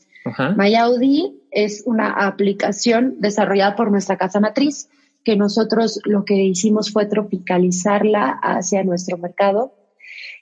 MyAudi 0.56 1.42
es 1.50 1.82
una 1.84 2.12
aplicación 2.26 3.16
desarrollada 3.18 3.76
por 3.76 3.90
nuestra 3.90 4.16
casa 4.16 4.40
matriz, 4.40 4.88
que 5.24 5.36
nosotros 5.36 6.00
lo 6.04 6.24
que 6.24 6.42
hicimos 6.42 6.90
fue 6.90 7.04
tropicalizarla 7.04 8.30
hacia 8.42 8.82
nuestro 8.82 9.18
mercado. 9.18 9.74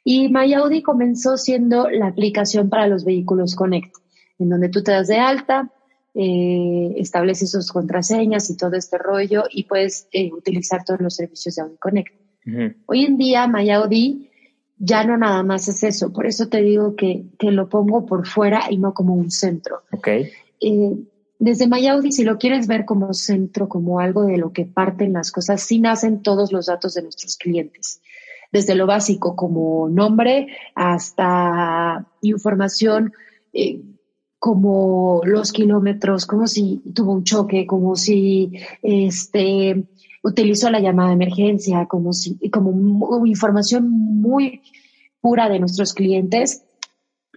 Y 0.04 0.28
MyAudi 0.28 0.82
comenzó 0.82 1.36
siendo 1.36 1.90
la 1.90 2.06
aplicación 2.06 2.68
para 2.68 2.86
los 2.86 3.04
vehículos 3.04 3.56
Connect, 3.56 3.96
en 4.38 4.48
donde 4.48 4.68
tú 4.68 4.82
te 4.82 4.92
das 4.92 5.08
de 5.08 5.18
alta, 5.18 5.70
eh, 6.14 6.94
estableces 6.96 7.50
sus 7.50 7.70
contraseñas 7.70 8.50
y 8.50 8.56
todo 8.56 8.74
este 8.76 8.98
rollo 8.98 9.44
y 9.50 9.64
puedes 9.64 10.08
eh, 10.12 10.32
utilizar 10.32 10.84
todos 10.84 11.00
los 11.00 11.14
servicios 11.14 11.54
de 11.54 11.62
Audi 11.62 11.76
Connect. 11.76 12.14
Hoy 12.86 13.04
en 13.04 13.18
día 13.18 13.46
MyAudi 13.46 14.30
ya 14.78 15.04
no 15.04 15.16
nada 15.16 15.42
más 15.42 15.68
es 15.68 15.82
eso. 15.82 16.12
Por 16.12 16.26
eso 16.26 16.48
te 16.48 16.62
digo 16.62 16.96
que, 16.96 17.26
que 17.38 17.50
lo 17.50 17.68
pongo 17.68 18.06
por 18.06 18.26
fuera 18.26 18.64
y 18.70 18.78
no 18.78 18.94
como 18.94 19.14
un 19.14 19.30
centro. 19.30 19.82
Eh, 20.60 20.96
desde 21.38 21.68
MyAudi, 21.68 22.10
si 22.10 22.24
lo 22.24 22.38
quieres 22.38 22.66
ver 22.66 22.84
como 22.84 23.12
centro, 23.12 23.68
como 23.68 24.00
algo 24.00 24.24
de 24.24 24.38
lo 24.38 24.52
que 24.52 24.64
parten 24.64 25.12
las 25.12 25.30
cosas, 25.30 25.62
sí 25.62 25.78
nacen 25.78 26.22
todos 26.22 26.52
los 26.52 26.66
datos 26.66 26.94
de 26.94 27.02
nuestros 27.02 27.36
clientes. 27.36 28.00
Desde 28.50 28.74
lo 28.74 28.86
básico 28.86 29.36
como 29.36 29.88
nombre 29.88 30.48
hasta 30.74 32.06
información 32.22 33.12
eh, 33.52 33.82
como 34.38 35.20
los 35.24 35.52
kilómetros, 35.52 36.26
como 36.26 36.46
si 36.46 36.82
tuvo 36.94 37.12
un 37.12 37.24
choque, 37.24 37.66
como 37.66 37.96
si 37.96 38.52
este 38.82 39.84
utilizó 40.22 40.70
la 40.70 40.80
llamada 40.80 41.12
emergencia 41.12 41.86
como, 41.86 42.12
si, 42.12 42.38
como 42.50 43.26
información 43.26 43.88
muy 43.90 44.62
pura 45.20 45.48
de 45.48 45.58
nuestros 45.58 45.94
clientes. 45.94 46.64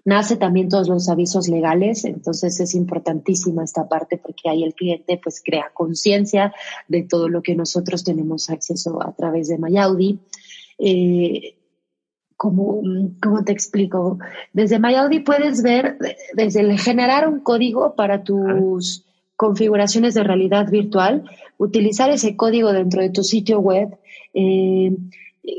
Nace 0.03 0.35
también 0.35 0.67
todos 0.67 0.87
los 0.87 1.09
avisos 1.09 1.47
legales, 1.47 2.05
entonces 2.05 2.59
es 2.59 2.73
importantísima 2.73 3.63
esta 3.63 3.87
parte 3.87 4.17
porque 4.17 4.49
ahí 4.49 4.63
el 4.63 4.73
cliente 4.73 5.19
pues 5.23 5.41
crea 5.45 5.71
conciencia 5.73 6.53
de 6.87 7.03
todo 7.03 7.29
lo 7.29 7.43
que 7.43 7.55
nosotros 7.55 8.03
tenemos 8.03 8.49
acceso 8.49 9.01
a 9.03 9.13
través 9.13 9.47
de 9.47 9.59
MyAudi. 9.59 10.19
Eh, 10.79 11.55
como, 12.41 12.81
¿cómo 13.21 13.43
te 13.43 13.51
explico? 13.51 14.17
Desde 14.51 14.79
MyAudi 14.79 15.19
puedes 15.19 15.61
ver, 15.61 15.99
desde 16.33 16.61
el 16.61 16.79
generar 16.79 17.29
un 17.29 17.41
código 17.41 17.93
para 17.93 18.23
tus 18.23 19.05
configuraciones 19.35 20.15
de 20.15 20.23
realidad 20.23 20.67
virtual, 20.67 21.23
utilizar 21.59 22.09
ese 22.09 22.35
código 22.35 22.73
dentro 22.73 23.03
de 23.03 23.11
tu 23.11 23.23
sitio 23.23 23.59
web, 23.59 23.95
eh, 24.33 24.91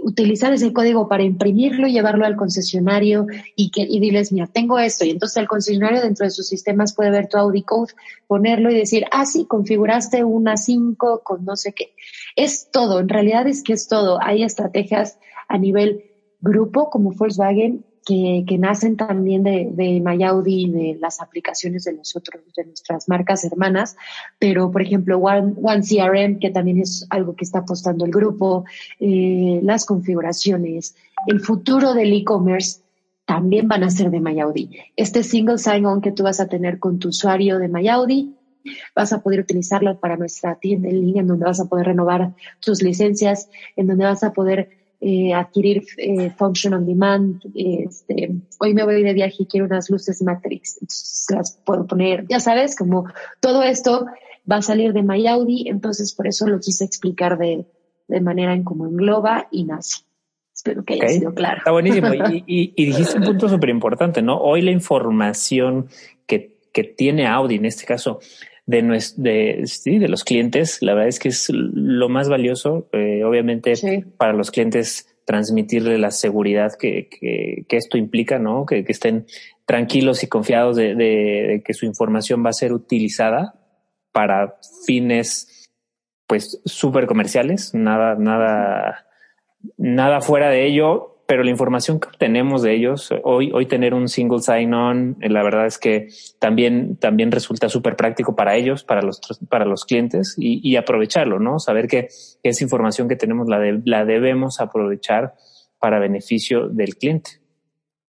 utilizar 0.03 0.53
ese 0.53 0.73
código 0.73 1.07
para 1.07 1.23
imprimirlo 1.23 1.87
y 1.87 1.93
llevarlo 1.93 2.27
al 2.27 2.35
concesionario 2.35 3.29
y, 3.55 3.71
que, 3.71 3.83
y 3.83 4.01
diles, 4.01 4.33
mira, 4.33 4.49
tengo 4.49 4.81
esto. 4.81 5.05
Y 5.05 5.11
entonces 5.11 5.37
el 5.37 5.47
concesionario 5.47 6.03
dentro 6.03 6.27
de 6.27 6.31
sus 6.31 6.49
sistemas 6.49 6.97
puede 6.97 7.13
ver 7.13 7.29
tu 7.29 7.39
Audi 7.39 7.63
Code, 7.63 7.93
ponerlo 8.27 8.73
y 8.73 8.75
decir, 8.75 9.05
ah, 9.13 9.25
sí, 9.25 9.45
configuraste 9.45 10.25
una 10.25 10.57
5 10.57 11.21
con 11.23 11.45
no 11.45 11.55
sé 11.55 11.75
qué. 11.75 11.95
Es 12.35 12.73
todo, 12.73 12.99
en 12.99 13.09
realidad 13.09 13.47
es 13.47 13.63
que 13.63 13.73
es 13.73 13.87
todo. 13.87 14.19
Hay 14.21 14.43
estrategias 14.43 15.21
a 15.47 15.59
nivel 15.59 16.07
grupo 16.43 16.91
como 16.91 17.13
Volkswagen 17.13 17.85
que, 18.05 18.45
que 18.47 18.59
nacen 18.59 18.97
también 18.97 19.45
de, 19.45 19.69
de 19.73 20.01
MyAudi 20.01 20.65
y 20.65 20.71
de 20.71 20.99
las 21.01 21.21
aplicaciones 21.21 21.85
de 21.85 21.95
nosotros, 21.95 22.43
de 22.57 22.65
nuestras 22.65 23.09
marcas 23.09 23.45
hermanas, 23.45 23.97
pero 24.39 24.71
por 24.71 24.83
ejemplo 24.83 25.19
One, 25.19 25.55
One 25.63 25.83
CRM, 25.83 26.39
que 26.41 26.51
también 26.51 26.81
es 26.81 27.07
algo 27.11 27.37
que 27.37 27.45
está 27.45 27.61
apostando 27.61 28.05
el 28.05 28.11
grupo, 28.11 28.65
eh, 28.99 29.61
las 29.63 29.87
configuraciones, 29.87 30.97
el 31.29 31.41
futuro 31.41 31.95
del 31.95 32.13
e-commerce 32.13 32.81
también 33.25 33.69
van 33.69 33.85
a 33.85 33.91
ser 33.91 34.11
de 34.11 34.21
MyAudi. 34.21 34.71
Este 34.97 35.23
single 35.23 35.59
sign-on 35.59 36.01
que 36.01 36.11
tú 36.11 36.25
vas 36.25 36.41
a 36.41 36.49
tener 36.49 36.81
con 36.81 36.99
tu 36.99 37.09
usuario 37.09 37.59
de 37.59 37.69
MyAudi 37.69 38.35
vas 38.95 39.13
a 39.13 39.23
poder 39.23 39.41
utilizarlo 39.41 39.99
para 39.99 40.17
nuestra 40.17 40.57
tienda 40.57 40.89
en 40.89 41.01
línea, 41.01 41.23
en 41.23 41.29
donde 41.29 41.45
vas 41.45 41.61
a 41.61 41.67
poder 41.67 41.87
renovar 41.87 42.35
tus 42.61 42.83
licencias, 42.83 43.49
en 43.77 43.87
donde 43.87 44.05
vas 44.05 44.23
a 44.23 44.33
poder 44.33 44.82
eh, 45.05 45.35
adquirir 45.35 45.83
eh, 45.97 46.31
function 46.31 46.75
on 46.75 46.87
demand. 46.87 47.43
Este, 47.57 48.31
hoy 48.61 48.73
me 48.73 48.85
voy 48.85 49.03
de 49.03 49.13
viaje 49.13 49.35
y 49.41 49.47
quiero 49.47 49.67
unas 49.67 49.91
luces 49.91 50.23
Matrix, 50.23 50.79
entonces 50.81 51.27
las 51.31 51.59
puedo 51.65 51.89
poner, 51.89 52.25
ya 52.29 52.39
sabes, 52.39 52.77
como 52.77 53.07
todo 53.41 53.65
esto 53.65 54.07
va 54.51 54.57
a 54.57 54.63
salir 54.63 54.93
de 54.93 55.03
MyAudi, 55.03 55.69
entonces 55.69 56.15
por 56.15 56.29
eso 56.29 56.47
lo 56.47 56.61
quise 56.61 56.85
explicar 56.85 57.37
de, 57.37 57.67
de 58.07 58.21
manera 58.21 58.55
en 58.55 58.63
como 58.63 58.87
engloba 58.87 59.49
y 59.51 59.65
nace. 59.65 60.03
Espero 60.55 60.85
que 60.85 60.95
haya 60.95 61.09
sido 61.09 61.35
claro. 61.35 61.59
Está 61.59 61.73
buenísimo. 61.73 62.15
y, 62.15 62.45
y, 62.77 62.87
dijiste 62.87 63.19
un 63.19 63.25
punto 63.25 63.49
súper 63.49 63.71
importante, 63.71 64.23
¿no? 64.23 64.37
Hoy 64.39 64.63
la 64.63 64.71
información 64.71 65.89
que, 66.27 66.59
que 66.73 66.85
tiene 66.85 67.27
Audi, 67.27 67.57
en 67.57 67.67
este 67.67 67.87
caso, 67.87 68.21
de, 68.67 68.83
de, 69.17 69.63
sí, 69.67 69.99
de 69.99 70.09
los 70.09 70.25
clientes, 70.25 70.79
la 70.83 70.95
verdad 70.95 71.09
es 71.09 71.19
que 71.19 71.29
es 71.29 71.49
lo 71.51 72.09
más 72.09 72.29
valioso, 72.29 72.89
eh, 72.93 73.25
obviamente, 73.25 73.75
para 74.17 74.33
los 74.33 74.51
clientes 74.51 75.09
transmitirle 75.25 75.99
la 75.99 76.11
seguridad 76.11 76.73
que, 76.79 77.09
que, 77.09 77.65
que 77.69 77.77
esto 77.77 77.97
implica, 77.97 78.39
¿no? 78.39 78.67
Que, 78.67 78.85
que, 78.85 78.93
estén 78.93 79.27
tranquilos 79.67 80.23
y 80.23 80.27
confiados 80.29 80.77
de, 80.77 80.95
de, 80.95 81.63
que 81.65 81.75
su 81.75 81.87
información 81.87 82.45
va 82.45 82.51
a 82.51 82.55
ser 82.55 82.73
utilizada 82.73 83.55
para 84.13 84.59
fines, 84.85 85.71
pues, 86.27 86.61
súper 86.65 87.07
comerciales, 87.07 87.75
nada, 87.75 88.17
nada, 88.17 89.07
nada 89.77 90.21
fuera 90.21 90.51
de 90.51 90.67
ello 90.67 91.12
pero 91.33 91.45
la 91.45 91.51
información 91.51 91.99
que 91.99 92.09
obtenemos 92.09 92.61
de 92.61 92.75
ellos, 92.75 93.11
hoy, 93.25 93.51
hoy 93.55 93.65
tener 93.65 93.95
un 93.95 94.07
single 94.07 94.41
sign-on, 94.41 95.17
eh, 95.23 95.31
la 95.31 95.43
verdad 95.43 95.65
es 95.65 95.79
que 95.79 96.09
también, 96.39 96.99
también 96.99 97.33
resulta 97.33 97.71
súper 97.71 97.97
práctico 97.97 98.37
para 98.37 98.55
ellos, 98.55 98.85
para 98.85 99.01
los, 99.01 99.19
para 99.49 99.65
los 99.65 99.87
clientes 99.87 100.35
y, 100.37 100.61
y 100.63 100.77
aprovecharlo, 100.77 101.39
¿no? 101.39 101.59
Saber 101.59 101.89
que 101.89 102.09
esa 102.43 102.63
información 102.63 103.09
que 103.09 103.17
tenemos 103.17 103.49
la, 103.49 103.59
de, 103.61 103.81
la 103.87 104.05
debemos 104.05 104.61
aprovechar 104.61 105.33
para 105.79 105.99
beneficio 106.01 106.69
del 106.69 106.97
cliente. 106.97 107.41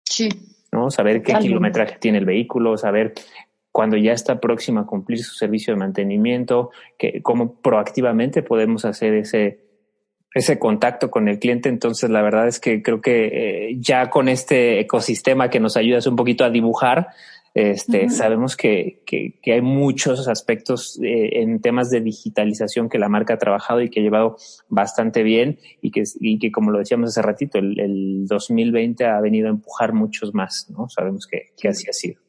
Sí. 0.06 0.30
¿No? 0.72 0.90
Saber 0.90 1.22
qué 1.22 1.34
kilometraje 1.34 1.98
tiene 2.00 2.20
el 2.20 2.26
vehículo, 2.26 2.78
saber 2.78 3.16
cuando 3.74 3.98
ya 3.98 4.14
está 4.14 4.40
próxima 4.40 4.80
a 4.80 4.86
cumplir 4.86 5.20
su 5.20 5.36
servicio 5.36 5.74
de 5.74 5.80
mantenimiento, 5.80 6.72
que, 6.98 7.22
cómo 7.22 7.60
proactivamente 7.60 8.44
podemos 8.44 8.86
hacer 8.86 9.14
ese, 9.16 9.60
ese 10.34 10.60
contacto 10.60 11.10
con 11.10 11.28
el 11.28 11.40
cliente. 11.40 11.70
Entonces, 11.70 12.10
la 12.10 12.22
verdad 12.22 12.48
es 12.48 12.60
que 12.60 12.82
creo 12.82 13.02
que 13.02 13.70
eh, 13.72 13.78
ya 13.80 14.10
con 14.10 14.30
este 14.30 14.80
ecosistema 14.80 15.50
que 15.50 15.60
nos 15.60 15.78
ayuda 15.78 16.00
un 16.08 16.16
poquito 16.16 16.44
a 16.44 16.50
dibujar, 16.50 17.08
este, 17.56 18.10
sabemos 18.10 18.56
que, 18.56 19.02
que, 19.06 19.40
que, 19.42 19.54
hay 19.54 19.62
muchos 19.62 20.28
aspectos 20.28 21.00
eh, 21.04 21.42
en 21.42 21.60
temas 21.62 21.90
de 21.90 22.00
digitalización 22.00 22.90
que 22.90 23.00
la 23.00 23.10
marca 23.10 23.34
ha 23.34 23.38
trabajado 23.40 23.82
y 23.82 23.90
que 23.90 24.00
ha 24.00 24.04
llevado 24.04 24.38
bastante 24.70 25.24
bien 25.24 25.60
y 25.82 25.92
que, 25.92 26.04
y 26.20 26.38
que 26.38 26.52
como 26.52 26.72
lo 26.72 26.78
decíamos 26.78 27.10
hace 27.10 27.22
ratito, 27.24 27.58
el, 27.58 27.80
el 27.80 28.28
2020 28.28 29.04
ha 29.06 29.20
venido 29.20 29.48
a 29.48 29.52
empujar 29.52 29.94
muchos 29.94 30.34
más, 30.34 30.68
¿no? 30.70 30.88
Sabemos 30.90 31.26
que, 31.26 31.48
que 31.60 31.70
así 31.70 31.90
ha 31.90 31.94
sido. 31.94 32.22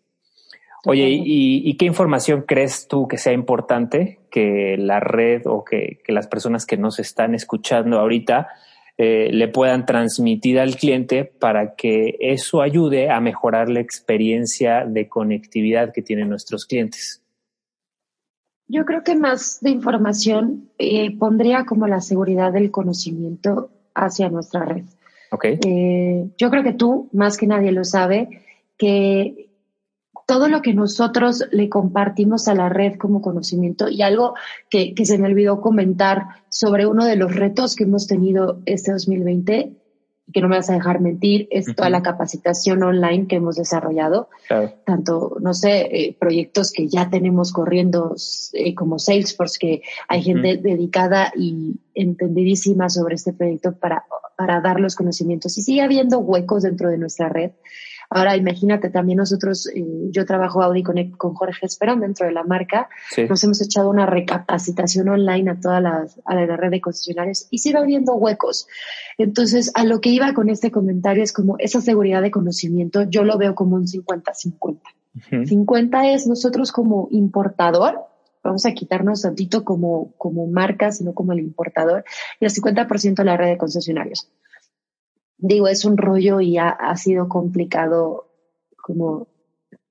Oye, 0.87 1.09
¿y, 1.11 1.75
qué 1.77 1.85
información 1.85 2.45
crees 2.47 2.89
tú 2.89 3.07
que 3.07 3.19
sea 3.19 3.33
importante 3.33 4.21
que 4.31 4.77
la 4.79 4.99
red 4.99 5.43
o 5.45 5.65
que, 5.65 6.01
las 6.09 6.27
personas 6.27 6.65
que 6.65 6.79
nos 6.79 6.99
están 6.99 7.35
escuchando 7.35 7.99
ahorita 7.99 8.49
eh, 8.97 9.29
le 9.33 9.49
puedan 9.49 9.85
transmitir 9.85 10.59
al 10.59 10.77
cliente 10.77 11.25
para 11.25 11.75
que 11.75 12.17
eso 12.21 12.63
ayude 12.63 13.11
a 13.11 13.21
mejorar 13.21 13.69
la 13.69 13.81
experiencia 13.81 14.85
de 14.87 15.09
conectividad 15.09 15.93
que 15.93 16.03
tienen 16.03 16.31
nuestros 16.31 16.65
clientes? 16.65 17.23
Yo 18.67 18.85
creo 18.85 19.03
que 19.03 19.17
más 19.17 19.61
de 19.61 19.71
información 19.71 20.71
eh, 20.79 21.17
pondría 21.19 21.65
como 21.65 21.89
la 21.89 22.01
seguridad 22.01 22.53
del 22.53 22.71
conocimiento 22.71 23.71
hacia 23.95 24.29
nuestra 24.31 24.65
red. 24.65 24.85
Okay. 25.33 25.59
Eh, 25.67 26.31
yo 26.39 26.51
creo 26.51 26.63
que 26.63 26.73
tú, 26.73 27.09
más 27.13 27.37
que 27.37 27.47
nadie 27.47 27.73
lo 27.73 27.85
sabe, 27.85 28.43
que 28.79 29.50
todo 30.31 30.47
lo 30.47 30.63
que 30.63 30.75
nosotros 30.75 31.45
le 31.51 31.69
compartimos 31.69 32.47
a 32.47 32.54
la 32.54 32.69
red 32.69 32.95
como 32.99 33.21
conocimiento 33.21 33.89
y 33.89 34.02
algo 34.02 34.35
que, 34.69 34.95
se 35.04 35.19
me 35.19 35.26
olvidó 35.26 35.61
comentar 35.61 36.23
sobre 36.49 36.87
uno 36.87 37.04
de 37.04 37.17
los 37.17 37.35
retos 37.35 37.75
que 37.75 37.83
hemos 37.83 38.07
tenido 38.07 38.61
este 38.65 38.93
2020 38.93 39.73
que 40.33 40.41
no 40.41 40.47
me 40.47 40.54
vas 40.54 40.71
a 40.71 40.75
dejar 40.75 41.00
mentir, 41.00 41.49
es 41.50 41.75
toda 41.75 41.91
la 41.91 42.04
capacitación 42.04 42.81
online 42.85 43.26
que 43.26 43.35
hemos 43.35 43.57
desarrollado. 43.57 44.28
Tanto, 44.87 45.37
no 45.41 45.52
sé, 45.52 45.89
eh, 45.91 46.17
proyectos 46.17 46.71
que 46.71 46.87
ya 46.87 47.11
tenemos 47.11 47.52
corriendo 47.52 48.15
eh, 48.52 48.76
como 48.76 49.00
Salesforce, 49.00 49.59
que 49.59 49.83
hay 50.07 50.23
gente 50.23 50.59
dedicada 50.59 51.33
y 51.37 51.81
entendidísima 51.97 52.89
sobre 52.89 53.17
este 53.17 53.33
proyecto 53.33 53.73
para, 53.73 54.04
para 54.37 54.61
dar 54.61 54.78
los 54.78 54.95
conocimientos. 54.95 55.59
Y 55.59 55.63
sigue 55.63 55.83
habiendo 55.83 56.21
huecos 56.21 56.63
dentro 56.63 56.89
de 56.89 56.99
nuestra 56.99 57.28
red. 57.28 57.50
Ahora 58.13 58.37
imagínate 58.37 58.91
también 58.91 59.19
nosotros, 59.19 59.69
eh, 59.69 59.85
yo 60.11 60.27
trabajo 60.27 60.61
Audi 60.65 60.83
con, 60.83 60.97
con 61.13 61.35
Jorge 61.35 61.67
Esperón 61.67 62.01
dentro 62.01 62.27
de 62.27 62.33
la 62.33 62.43
marca, 62.43 62.89
nos 63.29 63.45
hemos 63.45 63.63
echado 63.63 63.89
una 63.89 64.05
recapacitación 64.05 65.09
online 65.09 65.53
a 65.53 65.61
toda 65.61 65.81
la, 65.81 66.07
a 66.25 66.35
la 66.35 66.57
red 66.57 66.71
de 66.71 66.81
concesionarios 66.81 67.47
y 67.51 67.59
sigue 67.59 67.79
habiendo 67.79 68.15
huecos. 68.15 68.67
Entonces, 69.17 69.71
a 69.75 69.85
lo 69.85 70.01
que 70.01 70.09
iba 70.09 70.35
con 70.35 70.51
este 70.51 70.73
comentario 70.73 71.23
es 71.23 71.33
como 71.33 71.55
esa 71.61 71.81
seguridad 71.81 72.21
de 72.21 72.33
conocimiento, 72.33 73.05
yo 73.05 73.23
lo 73.23 73.39
veo 73.39 73.55
como 73.55 73.77
un 73.77 73.87
50-50. 73.87 74.81
50 75.47 76.13
es 76.13 76.27
nosotros 76.27 76.73
como 76.73 77.07
importador, 77.13 78.07
vamos 78.43 78.67
a 78.67 78.73
quitarnos 78.73 79.23
tantito 79.23 79.65
como, 79.65 80.13
como 80.19 80.49
marca, 80.49 80.91
sino 80.91 81.15
como 81.15 81.33
el 81.33 81.39
importador, 81.39 82.05
y 82.41 82.45
el 82.45 82.51
50% 82.51 83.23
la 83.23 83.37
red 83.37 83.51
de 83.51 83.59
concesionarios 83.59 84.29
digo, 85.41 85.69
es 85.69 85.85
un 85.85 85.97
rollo 85.97 86.41
y 86.41 86.59
ha, 86.59 86.69
ha, 86.69 86.97
sido 86.97 87.29
complicado 87.29 88.29
como 88.76 89.29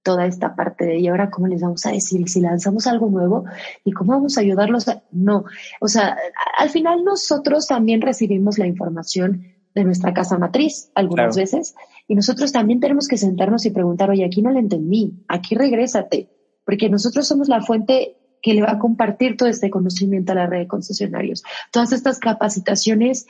toda 0.03 0.25
esta 0.25 0.55
parte 0.55 0.85
de, 0.85 0.99
y 0.99 1.07
ahora 1.07 1.29
cómo 1.29 1.47
les 1.47 1.61
vamos 1.61 1.85
a 1.85 1.91
decir, 1.91 2.27
si 2.29 2.41
lanzamos 2.41 2.87
algo 2.87 3.09
nuevo 3.09 3.45
y 3.83 3.91
cómo 3.91 4.13
vamos 4.13 4.37
a 4.37 4.41
ayudarlos 4.41 4.87
a, 4.87 5.03
no, 5.11 5.45
o 5.81 5.87
sea, 5.87 6.17
al 6.57 6.69
final 6.69 7.03
nosotros 7.03 7.67
también 7.67 8.01
recibimos 8.01 8.57
la 8.57 8.67
información 8.67 9.43
de 9.75 9.83
nuestra 9.83 10.13
casa 10.13 10.37
matriz 10.37 10.89
algunas 10.95 11.35
veces 11.35 11.75
y 12.07 12.15
nosotros 12.15 12.51
también 12.51 12.79
tenemos 12.79 13.07
que 13.07 13.17
sentarnos 13.17 13.65
y 13.65 13.71
preguntar, 13.71 14.09
oye, 14.09 14.25
aquí 14.25 14.41
no 14.41 14.51
le 14.51 14.59
entendí, 14.59 15.23
aquí 15.27 15.55
regrésate, 15.55 16.29
porque 16.65 16.89
nosotros 16.89 17.27
somos 17.27 17.49
la 17.49 17.61
fuente 17.61 18.15
que 18.41 18.53
le 18.53 18.61
va 18.61 18.71
a 18.71 18.79
compartir 18.79 19.37
todo 19.37 19.49
este 19.49 19.69
conocimiento 19.69 20.31
a 20.31 20.35
la 20.35 20.47
red 20.47 20.59
de 20.59 20.67
concesionarios. 20.67 21.43
Todas 21.71 21.91
estas 21.91 22.19
capacitaciones 22.19 23.27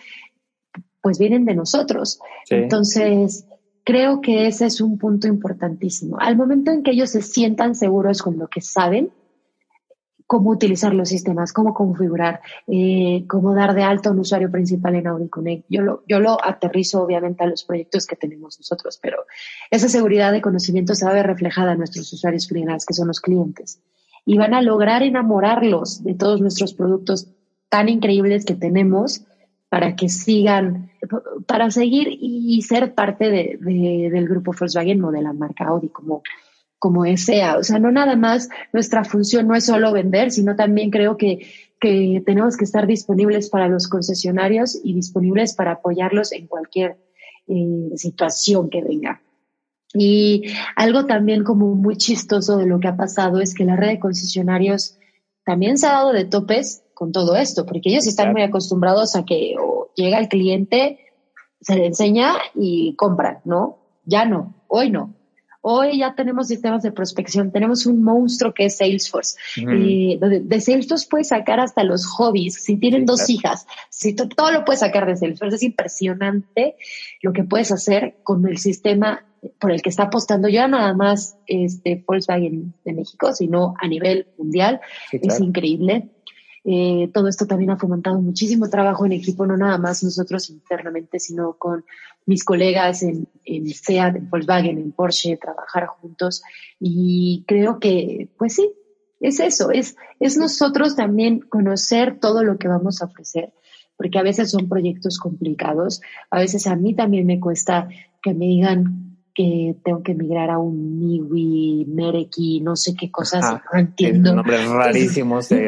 pues 1.01 1.17
vienen 1.17 1.45
de 1.45 1.55
nosotros. 1.55 2.19
Entonces, 2.49 3.45
creo 3.83 4.21
que 4.21 4.47
ese 4.47 4.65
es 4.65 4.81
un 4.81 4.97
punto 4.97 5.27
importantísimo. 5.27 6.17
Al 6.19 6.35
momento 6.35 6.71
en 6.71 6.83
que 6.83 6.91
ellos 6.91 7.09
se 7.11 7.21
sientan 7.21 7.75
seguros 7.75 8.21
con 8.21 8.37
lo 8.37 8.47
que 8.47 8.61
saben, 8.61 9.11
cómo 10.29 10.51
utilizar 10.51 10.93
los 10.93 11.09
sistemas, 11.09 11.53
cómo 11.53 11.73
configurar, 11.73 12.41
eh, 12.67 13.25
cómo 13.27 13.55
dar 13.55 13.73
de 13.73 13.81
alta 13.81 14.09
a 14.09 14.11
un 14.11 14.19
usuario 14.19 14.51
principal 14.51 14.93
en 14.93 15.07
Audi 15.07 15.27
Connect. 15.27 15.65
Yo 15.69 15.81
lo, 15.81 16.03
yo 16.07 16.19
lo 16.19 16.37
aterrizo 16.45 17.01
obviamente 17.01 17.43
a 17.43 17.47
los 17.47 17.63
proyectos 17.63 18.05
que 18.05 18.15
tenemos 18.15 18.59
nosotros, 18.59 18.99
pero 19.01 19.25
esa 19.71 19.89
seguridad 19.89 20.31
de 20.31 20.41
conocimiento 20.41 20.93
se 20.93 21.05
va 21.05 21.11
a 21.11 21.15
ver 21.15 21.25
reflejada 21.25 21.71
en 21.71 21.79
nuestros 21.79 22.13
usuarios 22.13 22.47
finales, 22.47 22.85
que 22.85 22.93
son 22.93 23.07
los 23.07 23.21
clientes. 23.21 23.81
Y 24.23 24.37
van 24.37 24.53
a 24.53 24.61
lograr 24.61 25.01
enamorarlos 25.01 26.03
de 26.03 26.13
todos 26.13 26.41
nuestros 26.41 26.75
productos 26.75 27.27
tan 27.69 27.89
increíbles 27.89 28.45
que 28.45 28.53
tenemos 28.53 29.25
para 29.69 29.95
que 29.95 30.09
sigan, 30.09 30.89
para 31.45 31.69
seguir 31.69 32.07
y 32.09 32.61
ser 32.63 32.95
parte 32.95 33.29
de, 33.29 34.09
del 34.11 34.27
grupo 34.27 34.53
Volkswagen 34.59 35.03
o 35.03 35.11
de 35.11 35.21
la 35.21 35.31
marca 35.31 35.65
Audi 35.65 35.89
como, 35.89 36.23
como 36.79 37.05
sea. 37.17 37.57
O 37.57 37.63
sea, 37.63 37.77
no 37.77 37.91
nada 37.91 38.15
más 38.15 38.49
nuestra 38.73 39.03
función 39.03 39.47
no 39.47 39.55
es 39.55 39.65
solo 39.65 39.93
vender, 39.93 40.31
sino 40.31 40.55
también 40.55 40.89
creo 40.89 41.17
que, 41.17 41.45
que 41.79 42.23
tenemos 42.25 42.57
que 42.57 42.65
estar 42.65 42.87
disponibles 42.87 43.49
para 43.49 43.67
los 43.67 43.87
concesionarios 43.87 44.79
y 44.83 44.93
disponibles 44.93 45.53
para 45.53 45.73
apoyarlos 45.73 46.31
en 46.31 46.47
cualquier 46.47 46.97
eh, 47.47 47.91
situación 47.95 48.69
que 48.69 48.81
venga. 48.81 49.21
Y 49.93 50.43
algo 50.75 51.05
también 51.05 51.43
como 51.43 51.73
muy 51.75 51.95
chistoso 51.95 52.57
de 52.57 52.65
lo 52.65 52.79
que 52.79 52.87
ha 52.87 52.97
pasado 52.97 53.39
es 53.39 53.53
que 53.53 53.65
la 53.65 53.75
red 53.75 53.89
de 53.89 53.99
concesionarios 53.99 54.97
también 55.45 55.77
se 55.77 55.87
ha 55.87 55.93
dado 55.93 56.13
de 56.13 56.25
topes 56.25 56.83
con 56.99 57.13
todo 57.13 57.37
esto, 57.37 57.65
porque 57.65 57.91
ellos 57.91 58.07
están 58.07 58.33
muy 58.33 58.41
acostumbrados 58.41 59.15
a 59.15 59.23
que 59.23 59.55
llega 59.95 60.19
el 60.19 60.27
cliente, 60.27 60.99
se 61.61 61.77
le 61.77 61.85
enseña 61.85 62.33
y 62.53 62.93
compran, 62.97 63.39
¿no? 63.45 63.77
Ya 64.03 64.25
no, 64.25 64.53
hoy 64.67 64.91
no. 64.91 65.15
Hoy 65.61 65.99
ya 65.99 66.13
tenemos 66.13 66.47
sistemas 66.47 66.83
de 66.83 66.91
prospección, 66.91 67.53
tenemos 67.53 67.85
un 67.85 68.03
monstruo 68.03 68.53
que 68.53 68.65
es 68.65 68.75
Salesforce. 68.75 69.37
Eh, 69.55 70.19
de, 70.19 70.59
Salesforce 70.59 71.07
puedes 71.09 71.29
sacar 71.29 71.61
hasta 71.61 71.85
los 71.85 72.05
hobbies. 72.05 72.55
Si 72.55 72.75
tienen 72.75 73.05
dos 73.05 73.29
hijas, 73.29 73.65
si 73.89 74.13
todo 74.13 74.51
lo 74.51 74.65
puedes 74.65 74.81
sacar 74.81 75.05
de 75.05 75.15
Salesforce. 75.15 75.55
Es 75.55 75.63
impresionante 75.63 76.75
lo 77.21 77.31
que 77.31 77.45
puedes 77.45 77.71
hacer 77.71 78.17
con 78.23 78.45
el 78.45 78.57
sistema 78.57 79.25
por 79.57 79.71
el 79.71 79.81
que 79.81 79.89
está 79.89 80.03
apostando 80.03 80.49
ya 80.49 80.67
nada 80.67 80.93
más 80.93 81.37
este 81.47 82.03
Volkswagen 82.05 82.73
de 82.83 82.93
México, 82.93 83.33
sino 83.33 83.73
a 83.79 83.87
nivel 83.87 84.27
mundial. 84.37 84.81
Es 85.11 85.39
increíble. 85.39 86.09
Eh, 86.71 87.09
todo 87.11 87.27
esto 87.27 87.47
también 87.47 87.71
ha 87.71 87.77
fomentado 87.77 88.21
muchísimo 88.21 88.69
trabajo 88.69 89.03
en 89.03 89.13
equipo, 89.13 89.43
no 89.47 89.57
nada 89.57 89.79
más 89.79 90.03
nosotros 90.03 90.51
internamente, 90.51 91.19
sino 91.19 91.53
con 91.53 91.83
mis 92.27 92.43
colegas 92.43 93.01
en, 93.01 93.27
en 93.43 93.67
SEAT, 93.67 94.17
en 94.17 94.29
Volkswagen, 94.29 94.77
en 94.77 94.91
Porsche, 94.91 95.37
trabajar 95.37 95.87
juntos. 95.87 96.43
Y 96.79 97.43
creo 97.47 97.79
que, 97.79 98.29
pues 98.37 98.53
sí, 98.53 98.71
es 99.19 99.39
eso, 99.39 99.71
es, 99.71 99.95
es 100.19 100.37
nosotros 100.37 100.95
también 100.95 101.39
conocer 101.39 102.19
todo 102.19 102.43
lo 102.43 102.59
que 102.59 102.67
vamos 102.67 103.01
a 103.01 103.05
ofrecer, 103.05 103.51
porque 103.97 104.19
a 104.19 104.23
veces 104.23 104.51
son 104.51 104.69
proyectos 104.69 105.17
complicados, 105.17 106.01
a 106.29 106.37
veces 106.37 106.67
a 106.67 106.75
mí 106.75 106.93
también 106.93 107.25
me 107.25 107.39
cuesta 107.39 107.89
que 108.21 108.35
me 108.35 108.45
digan 108.45 109.08
que 109.39 109.73
tengo 109.85 110.03
que 110.03 110.13
migrar 110.13 110.49
a 110.49 110.57
un 110.57 110.99
Miwi, 110.99 111.85
Mereki, 111.87 112.59
no 112.59 112.75
sé 112.75 112.93
qué 112.93 113.09
cosas, 113.09 113.61
no 113.71 113.79
entiendo. 113.79 114.35
Nombres 114.35 114.67
rarísimos 114.67 115.47
de, 115.47 115.67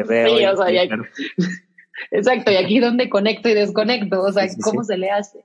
Exacto, 2.10 2.50
y 2.50 2.56
aquí 2.56 2.80
donde 2.80 3.08
conecto 3.08 3.48
y 3.48 3.54
desconecto, 3.54 4.20
o 4.20 4.30
sea, 4.30 4.46
¿cómo 4.62 4.84
se 4.84 4.98
le 4.98 5.10
hace? 5.10 5.42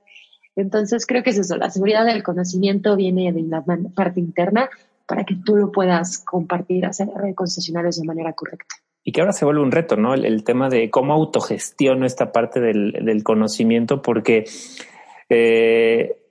Entonces 0.56 1.06
creo 1.06 1.22
que 1.22 1.30
es 1.30 1.38
eso, 1.38 1.56
la 1.56 1.70
seguridad 1.70 2.04
del 2.04 2.22
conocimiento 2.22 2.96
viene 2.96 3.32
de 3.32 3.44
la 3.44 3.64
parte 3.94 4.20
interna 4.20 4.68
para 5.06 5.24
que 5.24 5.34
tú 5.42 5.56
lo 5.56 5.72
puedas 5.72 6.18
compartir, 6.18 6.84
hacer 6.84 7.08
red 7.16 7.34
concesionarios 7.34 7.98
de 7.98 8.04
manera 8.04 8.34
correcta. 8.34 8.74
Y 9.04 9.12
que 9.12 9.22
ahora 9.22 9.32
se 9.32 9.46
vuelve 9.46 9.62
un 9.62 9.72
reto, 9.72 9.96
¿no? 9.96 10.12
El, 10.12 10.44
tema 10.44 10.68
de 10.68 10.90
cómo 10.90 11.14
autogestiono 11.14 12.04
esta 12.04 12.30
parte 12.30 12.60
del, 12.60 12.92
del 12.92 13.22
conocimiento, 13.22 14.02
porque 14.02 14.44
eh, 15.30 16.27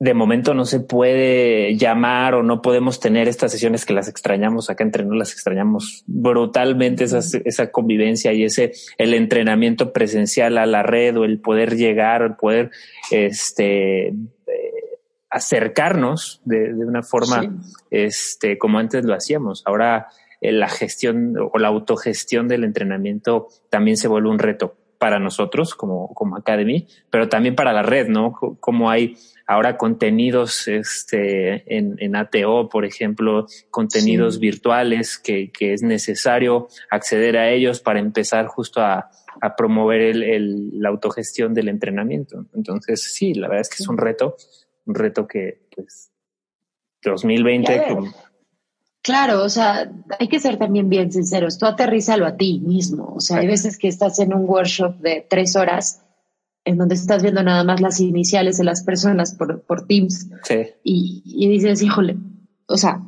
de 0.00 0.14
momento 0.14 0.54
no 0.54 0.64
se 0.64 0.78
puede 0.78 1.76
llamar 1.76 2.34
o 2.34 2.42
no 2.44 2.62
podemos 2.62 3.00
tener 3.00 3.26
estas 3.26 3.50
sesiones 3.50 3.84
que 3.84 3.92
las 3.92 4.08
extrañamos 4.08 4.70
acá 4.70 4.84
entre 4.84 5.04
nos 5.04 5.16
las 5.16 5.32
extrañamos 5.32 6.04
brutalmente 6.06 7.04
esa 7.04 7.70
convivencia 7.72 8.32
y 8.32 8.44
ese 8.44 8.72
el 8.96 9.12
entrenamiento 9.14 9.92
presencial 9.92 10.56
a 10.58 10.66
la 10.66 10.84
red 10.84 11.16
o 11.16 11.24
el 11.24 11.40
poder 11.40 11.76
llegar 11.76 12.22
el 12.22 12.36
poder 12.36 12.70
este 13.10 14.08
eh, 14.08 14.14
acercarnos 15.30 16.42
de, 16.44 16.72
una 16.74 17.02
forma 17.02 17.60
este 17.90 18.56
como 18.56 18.78
antes 18.78 19.04
lo 19.04 19.14
hacíamos. 19.14 19.64
Ahora 19.66 20.06
eh, 20.40 20.52
la 20.52 20.68
gestión 20.68 21.34
o 21.52 21.58
la 21.58 21.68
autogestión 21.68 22.46
del 22.46 22.62
entrenamiento 22.62 23.48
también 23.68 23.96
se 23.96 24.06
vuelve 24.06 24.30
un 24.30 24.38
reto 24.38 24.76
para 24.98 25.18
nosotros 25.18 25.74
como, 25.74 26.12
como 26.14 26.36
Academy, 26.36 26.86
pero 27.10 27.28
también 27.28 27.54
para 27.54 27.72
la 27.72 27.82
red, 27.82 28.08
¿no? 28.08 28.32
Como 28.60 28.90
hay 28.90 29.16
ahora 29.48 29.78
contenidos 29.78 30.68
este, 30.68 31.74
en, 31.74 31.96
en 31.98 32.14
ATO, 32.14 32.68
por 32.68 32.84
ejemplo, 32.84 33.46
contenidos 33.70 34.38
virtuales 34.38 35.18
que, 35.18 35.50
que, 35.50 35.72
es 35.72 35.82
necesario 35.82 36.68
acceder 36.90 37.38
a 37.38 37.50
ellos 37.50 37.80
para 37.80 37.98
empezar 37.98 38.46
justo 38.46 38.82
a, 38.82 39.10
a 39.40 39.56
promover 39.56 40.02
el, 40.02 40.22
el, 40.22 40.80
la 40.80 40.90
autogestión 40.90 41.54
del 41.54 41.68
entrenamiento. 41.68 42.44
Entonces, 42.54 43.14
sí, 43.14 43.32
la 43.32 43.48
verdad 43.48 43.62
es 43.62 43.70
que 43.70 43.82
es 43.82 43.88
un 43.88 43.96
reto, 43.96 44.36
un 44.84 44.94
reto 44.94 45.26
que, 45.26 45.66
pues, 45.74 46.12
2020, 47.02 47.96
Claro, 49.00 49.42
o 49.42 49.48
sea, 49.48 49.90
hay 50.18 50.28
que 50.28 50.40
ser 50.40 50.58
también 50.58 50.90
bien 50.90 51.10
sinceros. 51.10 51.56
Tú 51.56 51.64
aterrízalo 51.64 52.26
a 52.26 52.36
ti 52.36 52.60
mismo. 52.60 53.14
O 53.16 53.20
sea, 53.20 53.38
hay 53.38 53.46
veces 53.46 53.78
que 53.78 53.88
estás 53.88 54.18
en 54.18 54.34
un 54.34 54.44
workshop 54.46 54.96
de 54.98 55.26
tres 55.26 55.56
horas 55.56 56.04
en 56.68 56.76
donde 56.76 56.94
estás 56.94 57.22
viendo 57.22 57.42
nada 57.42 57.64
más 57.64 57.80
las 57.80 57.98
iniciales 58.00 58.58
de 58.58 58.64
las 58.64 58.82
personas 58.82 59.34
por, 59.34 59.62
por 59.62 59.86
Teams. 59.86 60.28
Sí. 60.42 60.66
Y, 60.84 61.22
y 61.24 61.48
dices, 61.48 61.82
híjole, 61.82 62.16
o 62.66 62.76
sea, 62.76 63.00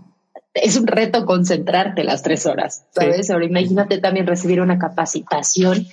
es 0.54 0.76
un 0.76 0.86
reto 0.86 1.26
concentrarte 1.26 2.04
las 2.04 2.22
tres 2.22 2.46
horas, 2.46 2.86
¿sabes? 2.90 3.30
Ahora 3.30 3.44
imagínate 3.44 3.98
también 3.98 4.26
recibir 4.26 4.60
una 4.60 4.78
capacitación 4.78 5.86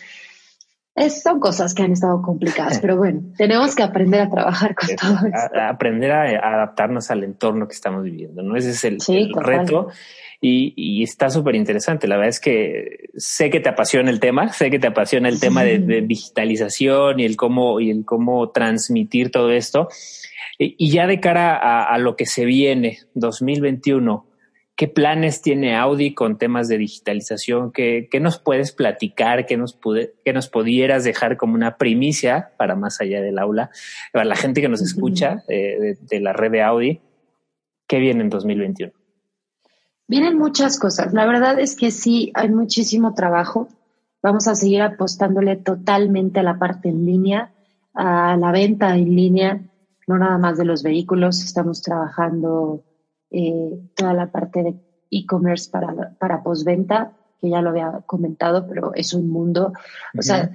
son 1.09 1.39
cosas 1.39 1.73
que 1.73 1.83
han 1.83 1.91
estado 1.91 2.21
complicadas, 2.21 2.79
pero 2.81 2.97
bueno, 2.97 3.21
tenemos 3.37 3.75
que 3.75 3.83
aprender 3.83 4.21
a 4.21 4.29
trabajar 4.29 4.75
con 4.75 4.89
todo 4.95 5.27
esto. 5.27 5.59
aprender 5.61 6.11
a, 6.11 6.55
adaptarnos 6.55 7.11
al 7.11 7.23
entorno 7.23 7.67
que 7.67 7.73
estamos 7.73 8.03
viviendo, 8.03 8.41
¿no? 8.41 8.55
Ese 8.55 8.71
es 8.71 8.83
el, 8.83 9.33
reto. 9.33 9.89
Y, 10.39 11.03
está 11.03 11.29
súper 11.29 11.55
interesante. 11.55 12.07
La 12.07 12.15
verdad 12.15 12.29
es 12.29 12.39
que 12.39 13.09
sé 13.15 13.49
que 13.49 13.59
te 13.59 13.69
apasiona 13.69 14.11
el 14.11 14.19
tema, 14.19 14.53
sé 14.53 14.69
que 14.69 14.79
te 14.79 14.87
apasiona 14.87 15.29
el 15.29 15.39
tema 15.39 15.63
de, 15.63 16.01
digitalización 16.01 17.19
y 17.19 17.25
el 17.25 17.35
cómo, 17.35 17.79
y 17.79 17.89
el 17.89 18.05
cómo 18.05 18.49
transmitir 18.51 19.31
todo 19.31 19.51
esto. 19.51 19.89
Y, 20.59 20.91
ya 20.91 21.07
de 21.07 21.19
cara 21.19 21.55
a, 21.55 21.83
a, 21.83 21.97
lo 21.97 22.15
que 22.15 22.25
se 22.25 22.45
viene, 22.45 22.99
2021, 23.13 24.27
¿Qué 24.77 24.87
planes 24.87 25.41
tiene 25.41 25.75
Audi 25.75 26.13
con 26.13 26.37
temas 26.37 26.67
de 26.67 26.77
digitalización? 26.77 27.71
¿Qué, 27.71 28.07
nos 28.21 28.37
puedes 28.37 28.71
platicar? 28.71 29.47
¿Qué 29.47 29.57
nos, 29.57 29.73
pude, 29.73 30.13
nos 30.31 30.49
pudieras 30.49 31.03
dejar 31.03 31.35
como 31.35 31.55
una 31.55 31.77
primicia 31.77 32.51
para 32.57 32.75
más 32.75 33.01
allá 33.01 33.19
del 33.19 33.39
aula? 33.39 33.71
Para 34.13 34.25
la 34.25 34.35
gente 34.35 34.61
que 34.61 34.69
nos 34.69 34.83
escucha 34.83 35.43
eh, 35.47 35.97
de, 35.99 36.19
la 36.19 36.31
red 36.31 36.51
de 36.51 36.61
Audi, 36.61 37.01
¿qué 37.87 37.97
viene 37.97 38.21
en 38.21 38.29
2021? 38.29 38.93
Vienen 40.07 40.37
muchas 40.37 40.79
cosas. 40.79 41.13
La 41.13 41.25
verdad 41.25 41.59
es 41.59 41.75
que 41.75 41.91
sí, 41.91 42.31
hay 42.33 42.49
muchísimo 42.49 43.13
trabajo. 43.13 43.67
Vamos 44.23 44.47
a 44.47 44.55
seguir 44.55 44.81
apostándole 44.81 45.57
totalmente 45.57 46.39
a 46.39 46.43
la 46.43 46.57
parte 46.57 46.89
en 46.89 47.05
línea, 47.05 47.51
a 47.93 48.37
la 48.37 48.51
venta 48.51 48.95
en 48.95 49.15
línea, 49.15 49.61
no 50.07 50.17
nada 50.17 50.37
más 50.37 50.57
de 50.57 50.65
los 50.65 50.81
vehículos. 50.81 51.43
Estamos 51.43 51.81
trabajando 51.81 52.83
eh, 53.31 53.79
toda 53.95 54.13
la 54.13 54.31
parte 54.31 54.63
de 54.63 54.75
e-commerce 55.11 55.69
para, 55.69 56.15
para 56.17 56.41
postventa, 56.41 57.13
que 57.39 57.49
ya 57.49 57.61
lo 57.61 57.69
había 57.69 58.01
comentado, 58.05 58.65
pero 58.67 58.93
es 58.95 59.13
un 59.13 59.29
mundo. 59.29 59.73
O 60.17 60.21
sea, 60.21 60.51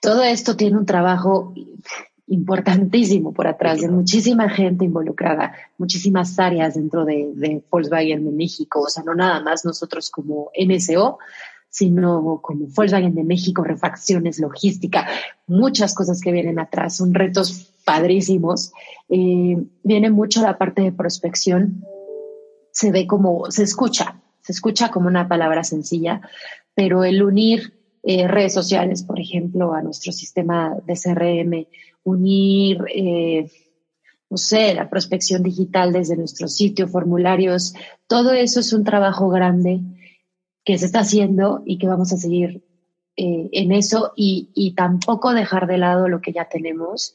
todo 0.00 0.22
esto 0.22 0.56
tiene 0.56 0.76
un 0.76 0.86
trabajo 0.86 1.54
importantísimo 2.28 3.32
por 3.32 3.46
atrás 3.46 3.80
de 3.80 3.88
muchísima 3.88 4.48
gente 4.48 4.84
involucrada, 4.84 5.54
muchísimas 5.78 6.38
áreas 6.38 6.74
dentro 6.74 7.04
de, 7.04 7.32
de 7.34 7.62
Volkswagen 7.70 8.24
de 8.24 8.32
México, 8.32 8.80
o 8.80 8.88
sea, 8.88 9.04
no 9.04 9.14
nada 9.14 9.40
más 9.40 9.64
nosotros 9.64 10.10
como 10.10 10.50
NSO, 10.58 11.18
sino 11.68 12.40
como 12.42 12.66
Volkswagen 12.68 13.14
de 13.14 13.22
México, 13.22 13.62
refacciones, 13.62 14.38
logística, 14.38 15.06
muchas 15.46 15.94
cosas 15.94 16.20
que 16.20 16.32
vienen 16.32 16.58
atrás, 16.58 16.96
son 16.96 17.12
retos 17.12 17.72
padrísimos. 17.84 18.72
Eh, 19.08 19.56
viene 19.82 20.10
mucho 20.10 20.42
la 20.42 20.58
parte 20.58 20.82
de 20.82 20.92
prospección, 20.92 21.84
se 22.72 22.90
ve 22.90 23.06
como, 23.06 23.50
se 23.50 23.62
escucha, 23.62 24.20
se 24.40 24.52
escucha 24.52 24.90
como 24.90 25.08
una 25.08 25.28
palabra 25.28 25.64
sencilla, 25.64 26.22
pero 26.74 27.04
el 27.04 27.22
unir 27.22 27.74
eh, 28.02 28.28
redes 28.28 28.54
sociales, 28.54 29.02
por 29.02 29.20
ejemplo, 29.20 29.74
a 29.74 29.82
nuestro 29.82 30.12
sistema 30.12 30.76
de 30.86 30.94
CRM, 30.94 31.66
unir, 32.06 32.78
eh, 32.94 33.50
no 34.30 34.36
sé, 34.36 34.74
la 34.74 34.88
prospección 34.88 35.42
digital 35.42 35.92
desde 35.92 36.16
nuestro 36.16 36.48
sitio, 36.48 36.88
formularios, 36.88 37.74
todo 38.06 38.32
eso 38.32 38.60
es 38.60 38.72
un 38.72 38.84
trabajo 38.84 39.28
grande 39.28 39.80
que 40.64 40.78
se 40.78 40.86
está 40.86 41.00
haciendo 41.00 41.62
y 41.66 41.78
que 41.78 41.88
vamos 41.88 42.12
a 42.12 42.16
seguir 42.16 42.64
eh, 43.16 43.48
en 43.52 43.72
eso 43.72 44.12
y, 44.16 44.50
y, 44.54 44.74
tampoco 44.74 45.32
dejar 45.32 45.66
de 45.66 45.78
lado 45.78 46.08
lo 46.08 46.20
que 46.20 46.32
ya 46.32 46.48
tenemos. 46.48 47.14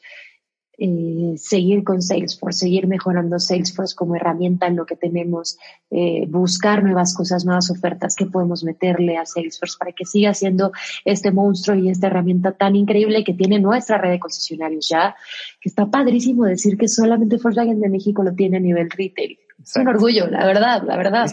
Eh, 0.84 1.38
seguir 1.38 1.84
con 1.84 2.02
Salesforce, 2.02 2.62
seguir 2.62 2.88
mejorando 2.88 3.38
Salesforce 3.38 3.94
como 3.94 4.16
herramienta 4.16 4.66
en 4.66 4.78
lo 4.78 4.88
que 4.88 4.96
tenemos, 4.96 5.60
eh, 5.92 6.26
buscar 6.28 6.84
nuevas 6.84 7.14
cosas, 7.14 7.46
nuevas 7.46 7.70
ofertas 7.70 8.16
que 8.16 8.26
podemos 8.26 8.64
meterle 8.64 9.16
a 9.16 9.28
Salesforce 9.28 9.78
para 9.78 9.92
que 9.92 10.06
siga 10.06 10.34
siendo 10.34 10.72
este 11.06 11.32
monstruo 11.32 11.78
y 11.78 11.92
esta 11.92 12.08
herramienta 12.08 12.54
tan 12.54 12.76
increíble 12.76 13.24
que 13.24 13.36
tiene 13.36 13.60
nuestra 13.60 14.00
red 14.00 14.10
de 14.10 14.20
concesionarios 14.20 14.90
ya, 14.90 15.16
que 15.62 15.70
está 15.70 15.86
padrísimo 15.86 16.46
decir 16.46 16.80
que 16.80 16.88
solamente 16.88 17.38
Volkswagen 17.38 17.80
de 17.80 17.90
México 17.90 18.24
lo 18.24 18.34
tiene 18.34 18.58
a 18.58 18.62
nivel 18.62 18.90
retail. 18.90 19.38
Es 19.64 19.76
un 19.76 19.88
orgullo, 19.88 20.32
la 20.32 20.48
verdad, 20.48 20.82
la 20.84 20.98
verdad. 20.98 21.32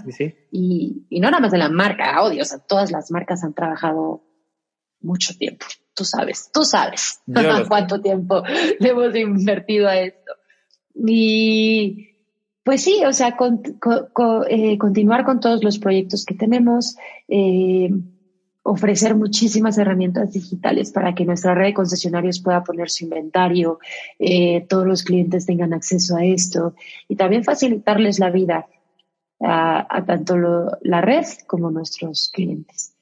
Y, 0.50 1.06
y 1.08 1.20
no 1.20 1.30
nada 1.30 1.40
más 1.40 1.52
de 1.52 1.56
la 1.56 1.70
marca 1.70 2.16
Audi, 2.16 2.38
o 2.38 2.44
sea, 2.44 2.58
todas 2.58 2.90
las 2.90 3.10
marcas 3.10 3.42
han 3.44 3.54
trabajado 3.54 4.27
mucho 5.00 5.36
tiempo. 5.36 5.66
Tú 5.94 6.04
sabes, 6.04 6.50
tú 6.52 6.64
sabes 6.64 7.20
cuánto 7.68 8.00
tiempo 8.00 8.42
le 8.78 8.88
hemos 8.88 9.14
invertido 9.16 9.88
a 9.88 9.96
esto. 9.96 10.32
Y 10.94 12.08
pues 12.68 12.82
sí, 12.82 13.02
o 13.06 13.12
sea, 13.12 13.36
eh, 14.48 14.78
continuar 14.78 15.24
con 15.24 15.40
todos 15.40 15.64
los 15.64 15.78
proyectos 15.78 16.24
que 16.24 16.34
tenemos, 16.34 16.96
eh, 17.26 17.90
ofrecer 18.62 19.14
muchísimas 19.14 19.78
herramientas 19.78 20.32
digitales 20.32 20.92
para 20.92 21.14
que 21.14 21.24
nuestra 21.24 21.54
red 21.54 21.68
de 21.68 21.74
concesionarios 21.74 22.40
pueda 22.40 22.62
poner 22.62 22.90
su 22.90 23.04
inventario, 23.04 23.78
eh, 24.18 24.66
todos 24.68 24.86
los 24.86 25.02
clientes 25.02 25.46
tengan 25.46 25.72
acceso 25.72 26.16
a 26.16 26.24
esto 26.26 26.74
y 27.08 27.16
también 27.16 27.42
facilitarles 27.42 28.18
la 28.18 28.30
vida 28.30 28.66
a, 29.40 30.04
tanto 30.06 30.36
la 30.82 31.00
red 31.00 31.24
como 31.46 31.70
nuestros 31.70 32.30
clientes. 32.34 32.94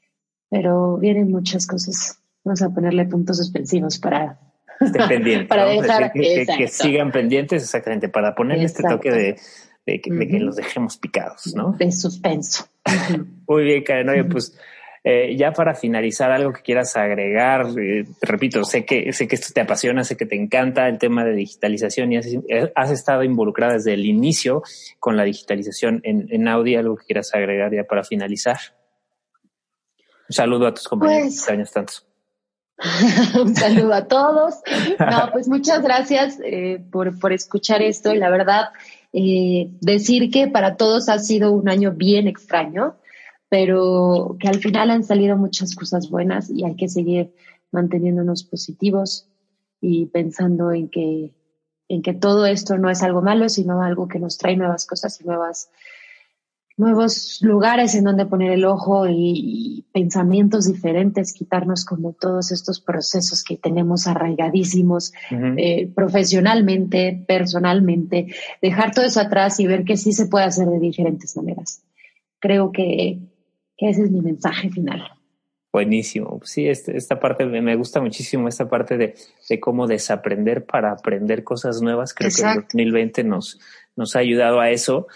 Pero 0.48 0.96
vienen 0.98 1.30
muchas 1.30 1.66
cosas. 1.66 2.18
Vamos 2.44 2.62
a 2.62 2.70
ponerle 2.70 3.04
puntos 3.06 3.38
suspensivos 3.38 3.98
para 3.98 4.38
para 5.48 5.66
dejar 5.66 6.12
que, 6.12 6.68
sigan 6.68 7.10
pendientes 7.10 7.62
exactamente 7.62 8.08
para 8.08 8.34
poner 8.34 8.58
este 8.58 8.82
toque 8.82 9.10
de, 9.10 10.00
que, 10.00 10.10
los 10.38 10.56
dejemos 10.56 10.96
picados, 10.98 11.54
¿no? 11.54 11.72
De 11.72 11.90
suspenso. 11.92 12.68
Muy 13.48 13.64
bien, 13.64 13.82
Karen. 13.82 14.08
Oye, 14.08 14.24
pues 14.24 14.58
eh, 15.04 15.36
ya 15.36 15.52
para 15.52 15.74
finalizar, 15.74 16.32
algo 16.32 16.52
que 16.52 16.62
quieras 16.62 16.96
agregar, 16.96 17.66
eh, 17.78 18.04
repito, 18.20 18.64
sé 18.64 18.84
que, 18.84 19.12
sé 19.12 19.28
que 19.28 19.36
esto 19.36 19.52
te 19.54 19.60
apasiona, 19.60 20.02
sé 20.02 20.16
que 20.16 20.26
te 20.26 20.34
encanta 20.34 20.88
el 20.88 20.98
tema 20.98 21.24
de 21.24 21.32
digitalización 21.32 22.12
y 22.12 22.16
has, 22.16 22.26
eh, 22.26 22.72
estado 22.92 23.22
involucrada 23.22 23.74
desde 23.74 23.94
el 23.94 24.04
inicio 24.04 24.62
con 24.98 25.16
la 25.16 25.22
digitalización 25.22 26.00
en, 26.02 26.26
en 26.30 26.48
Audi, 26.48 26.74
algo 26.74 26.96
que 26.96 27.06
quieras 27.06 27.32
agregar 27.34 27.72
ya 27.72 27.84
para 27.84 28.02
finalizar. 28.02 28.58
Un 30.28 30.34
saludo 30.34 30.66
a 30.66 30.74
tus 30.74 30.88
compañeros 30.88 31.24
pues, 31.24 31.48
años 31.48 31.72
tantos. 31.72 32.06
Un 33.40 33.54
saludo 33.54 33.94
a 33.94 34.06
todos. 34.06 34.56
No, 34.98 35.30
pues 35.32 35.48
muchas 35.48 35.82
gracias 35.82 36.38
por, 36.90 37.18
por 37.18 37.32
escuchar 37.32 37.82
esto 37.82 38.14
y 38.14 38.18
la 38.18 38.30
verdad, 38.30 38.70
decir 39.12 40.30
que 40.30 40.48
para 40.48 40.76
todos 40.76 41.08
ha 41.08 41.18
sido 41.18 41.52
un 41.52 41.68
año 41.68 41.92
bien 41.92 42.28
extraño 42.28 42.96
pero 43.48 44.36
que 44.40 44.48
al 44.48 44.58
final 44.58 44.90
han 44.90 45.04
salido 45.04 45.36
muchas 45.36 45.74
cosas 45.74 46.10
buenas 46.10 46.50
y 46.50 46.64
hay 46.64 46.76
que 46.76 46.88
seguir 46.88 47.32
manteniéndonos 47.70 48.44
positivos 48.44 49.28
y 49.80 50.06
pensando 50.06 50.72
en 50.72 50.88
que, 50.88 51.34
en 51.88 52.02
que 52.02 52.14
todo 52.14 52.46
esto 52.46 52.78
no 52.78 52.90
es 52.90 53.02
algo 53.02 53.22
malo, 53.22 53.48
sino 53.48 53.82
algo 53.82 54.08
que 54.08 54.18
nos 54.18 54.38
trae 54.38 54.56
nuevas 54.56 54.86
cosas 54.86 55.20
y 55.20 55.24
nuevas, 55.24 55.70
nuevos 56.76 57.38
lugares 57.42 57.94
en 57.94 58.04
donde 58.04 58.26
poner 58.26 58.52
el 58.52 58.64
ojo 58.64 59.06
y, 59.08 59.84
pensamientos 59.92 60.70
diferentes, 60.70 61.32
quitarnos 61.32 61.86
como 61.86 62.12
todos 62.12 62.52
estos 62.52 62.80
procesos 62.80 63.42
que 63.42 63.56
tenemos 63.56 64.06
arraigadísimos 64.06 65.14
eh, 65.30 65.90
profesionalmente, 65.94 67.24
personalmente, 67.26 68.26
dejar 68.60 68.92
todo 68.92 69.06
eso 69.06 69.20
atrás 69.20 69.58
y 69.58 69.66
ver 69.66 69.84
que 69.84 69.96
sí 69.96 70.12
se 70.12 70.26
puede 70.26 70.44
hacer 70.44 70.68
de 70.68 70.78
diferentes 70.78 71.34
maneras. 71.34 71.82
Creo 72.40 72.72
que 72.72 73.20
que 73.76 73.90
ese 73.90 74.04
es 74.04 74.10
mi 74.10 74.20
mensaje 74.20 74.70
final. 74.70 75.02
Buenísimo. 75.72 76.40
Sí, 76.44 76.68
este, 76.68 76.96
esta 76.96 77.20
parte 77.20 77.44
me 77.44 77.76
gusta 77.76 78.00
muchísimo, 78.00 78.48
esta 78.48 78.68
parte 78.68 78.96
de, 78.96 79.14
de 79.48 79.60
cómo 79.60 79.86
desaprender 79.86 80.64
para 80.64 80.92
aprender 80.92 81.44
cosas 81.44 81.82
nuevas. 81.82 82.14
Creo 82.14 82.30
que 82.34 82.42
el 82.42 82.62
2020 82.62 83.24
nos, 83.24 83.60
nos 83.94 84.16
ha 84.16 84.20
ayudado 84.20 84.60
a 84.60 84.70
eso. 84.70 85.06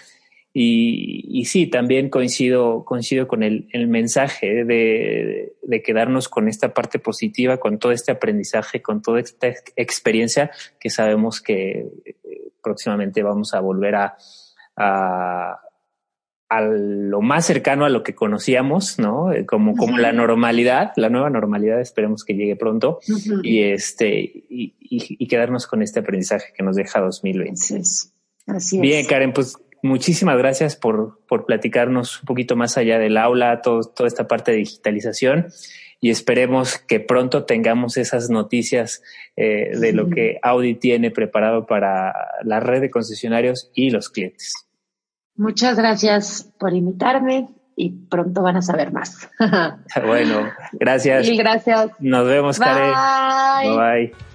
Y, 0.53 1.27
y 1.29 1.45
sí, 1.45 1.69
también 1.69 2.11
coincido, 2.11 2.85
coincido 2.85 3.29
con 3.29 3.43
el, 3.45 3.69
el 3.73 3.87
mensaje 3.87 4.65
de, 4.65 5.53
de, 5.63 5.83
quedarnos 5.83 6.29
con 6.29 6.49
esta 6.49 6.75
parte 6.75 6.99
positiva, 6.99 7.59
con 7.59 7.79
todo 7.79 7.93
este 7.93 8.11
aprendizaje, 8.11 8.83
con 8.83 9.01
toda 9.01 9.21
esta 9.21 9.47
experiencia 9.77 10.51
que 10.81 10.91
sabemos 10.91 11.41
que 11.41 11.87
eh, 12.05 12.17
próximamente 12.63 13.23
vamos 13.23 13.55
a 13.55 13.61
volver 13.61 13.95
a, 13.95 14.17
a 14.77 15.61
a 16.51 16.63
lo 16.63 17.23
más 17.23 17.47
cercano 17.47 17.85
a 17.85 17.89
lo 17.89 18.03
que 18.03 18.17
conocíamos, 18.17 18.99
¿no? 18.99 19.33
Eh, 19.33 19.47
como, 19.47 19.77
como 19.77 19.99
la 19.99 20.13
normalidad, 20.13 20.93
la 20.97 21.09
nueva 21.09 21.31
normalidad, 21.31 21.81
esperemos 21.81 22.25
que 22.25 22.35
llegue 22.35 22.57
pronto 22.57 22.99
y 23.45 23.63
este, 23.63 24.19
y, 24.19 24.75
y, 24.81 25.29
quedarnos 25.29 25.69
con 25.69 25.81
este 25.81 26.01
aprendizaje 26.01 26.53
que 26.53 26.65
nos 26.65 26.75
deja 26.75 26.99
2020. 26.99 27.53
Así 27.53 27.77
es. 27.77 28.13
Así 28.49 28.81
Bien, 28.81 29.07
Karen, 29.07 29.33
pues 29.33 29.57
muchísimas 29.83 30.39
gracias 30.39 30.77
por, 30.77 31.21
por 31.27 31.47
platicarnos 31.47 32.21
un 32.21 32.27
poquito 32.27 32.57
más 32.57 32.77
allá 32.77 32.99
del 32.99 33.17
aula, 33.17 33.63
todo, 33.63 33.83
toda 33.83 34.07
esta 34.07 34.29
parte 34.29 34.53
de 34.53 34.59
digitalización 34.59 35.49
y 36.01 36.11
esperemos 36.11 36.79
que 36.79 36.99
pronto 36.99 37.45
tengamos 37.45 37.97
esas 37.97 38.31
noticias 38.31 39.03
eh, 39.37 39.77
de 39.79 39.93
lo 39.93 40.09
que 40.09 40.39
Audi 40.43 40.75
tiene 40.75 41.11
preparado 41.11 41.67
para 41.67 42.15
la 42.43 42.61
red 42.61 42.81
de 42.81 42.91
concesionarios 42.91 43.71
y 43.75 43.91
los 43.91 44.09
clientes. 44.09 44.55
Muchas 45.37 45.77
gracias 45.77 46.51
por 46.59 46.73
invitarme 46.73 47.49
y 47.77 47.91
pronto 47.91 48.43
van 48.43 48.57
a 48.57 48.63
saber 48.63 48.93
más. 48.93 49.31
bueno, 50.07 50.51
gracias. 50.73 51.29
Y 51.29 51.37
gracias. 51.37 51.91
Nos 51.99 52.27
vemos, 52.27 52.59
Karen. 52.59 52.93
Bye. 53.63 54.07
Bye. 54.09 54.30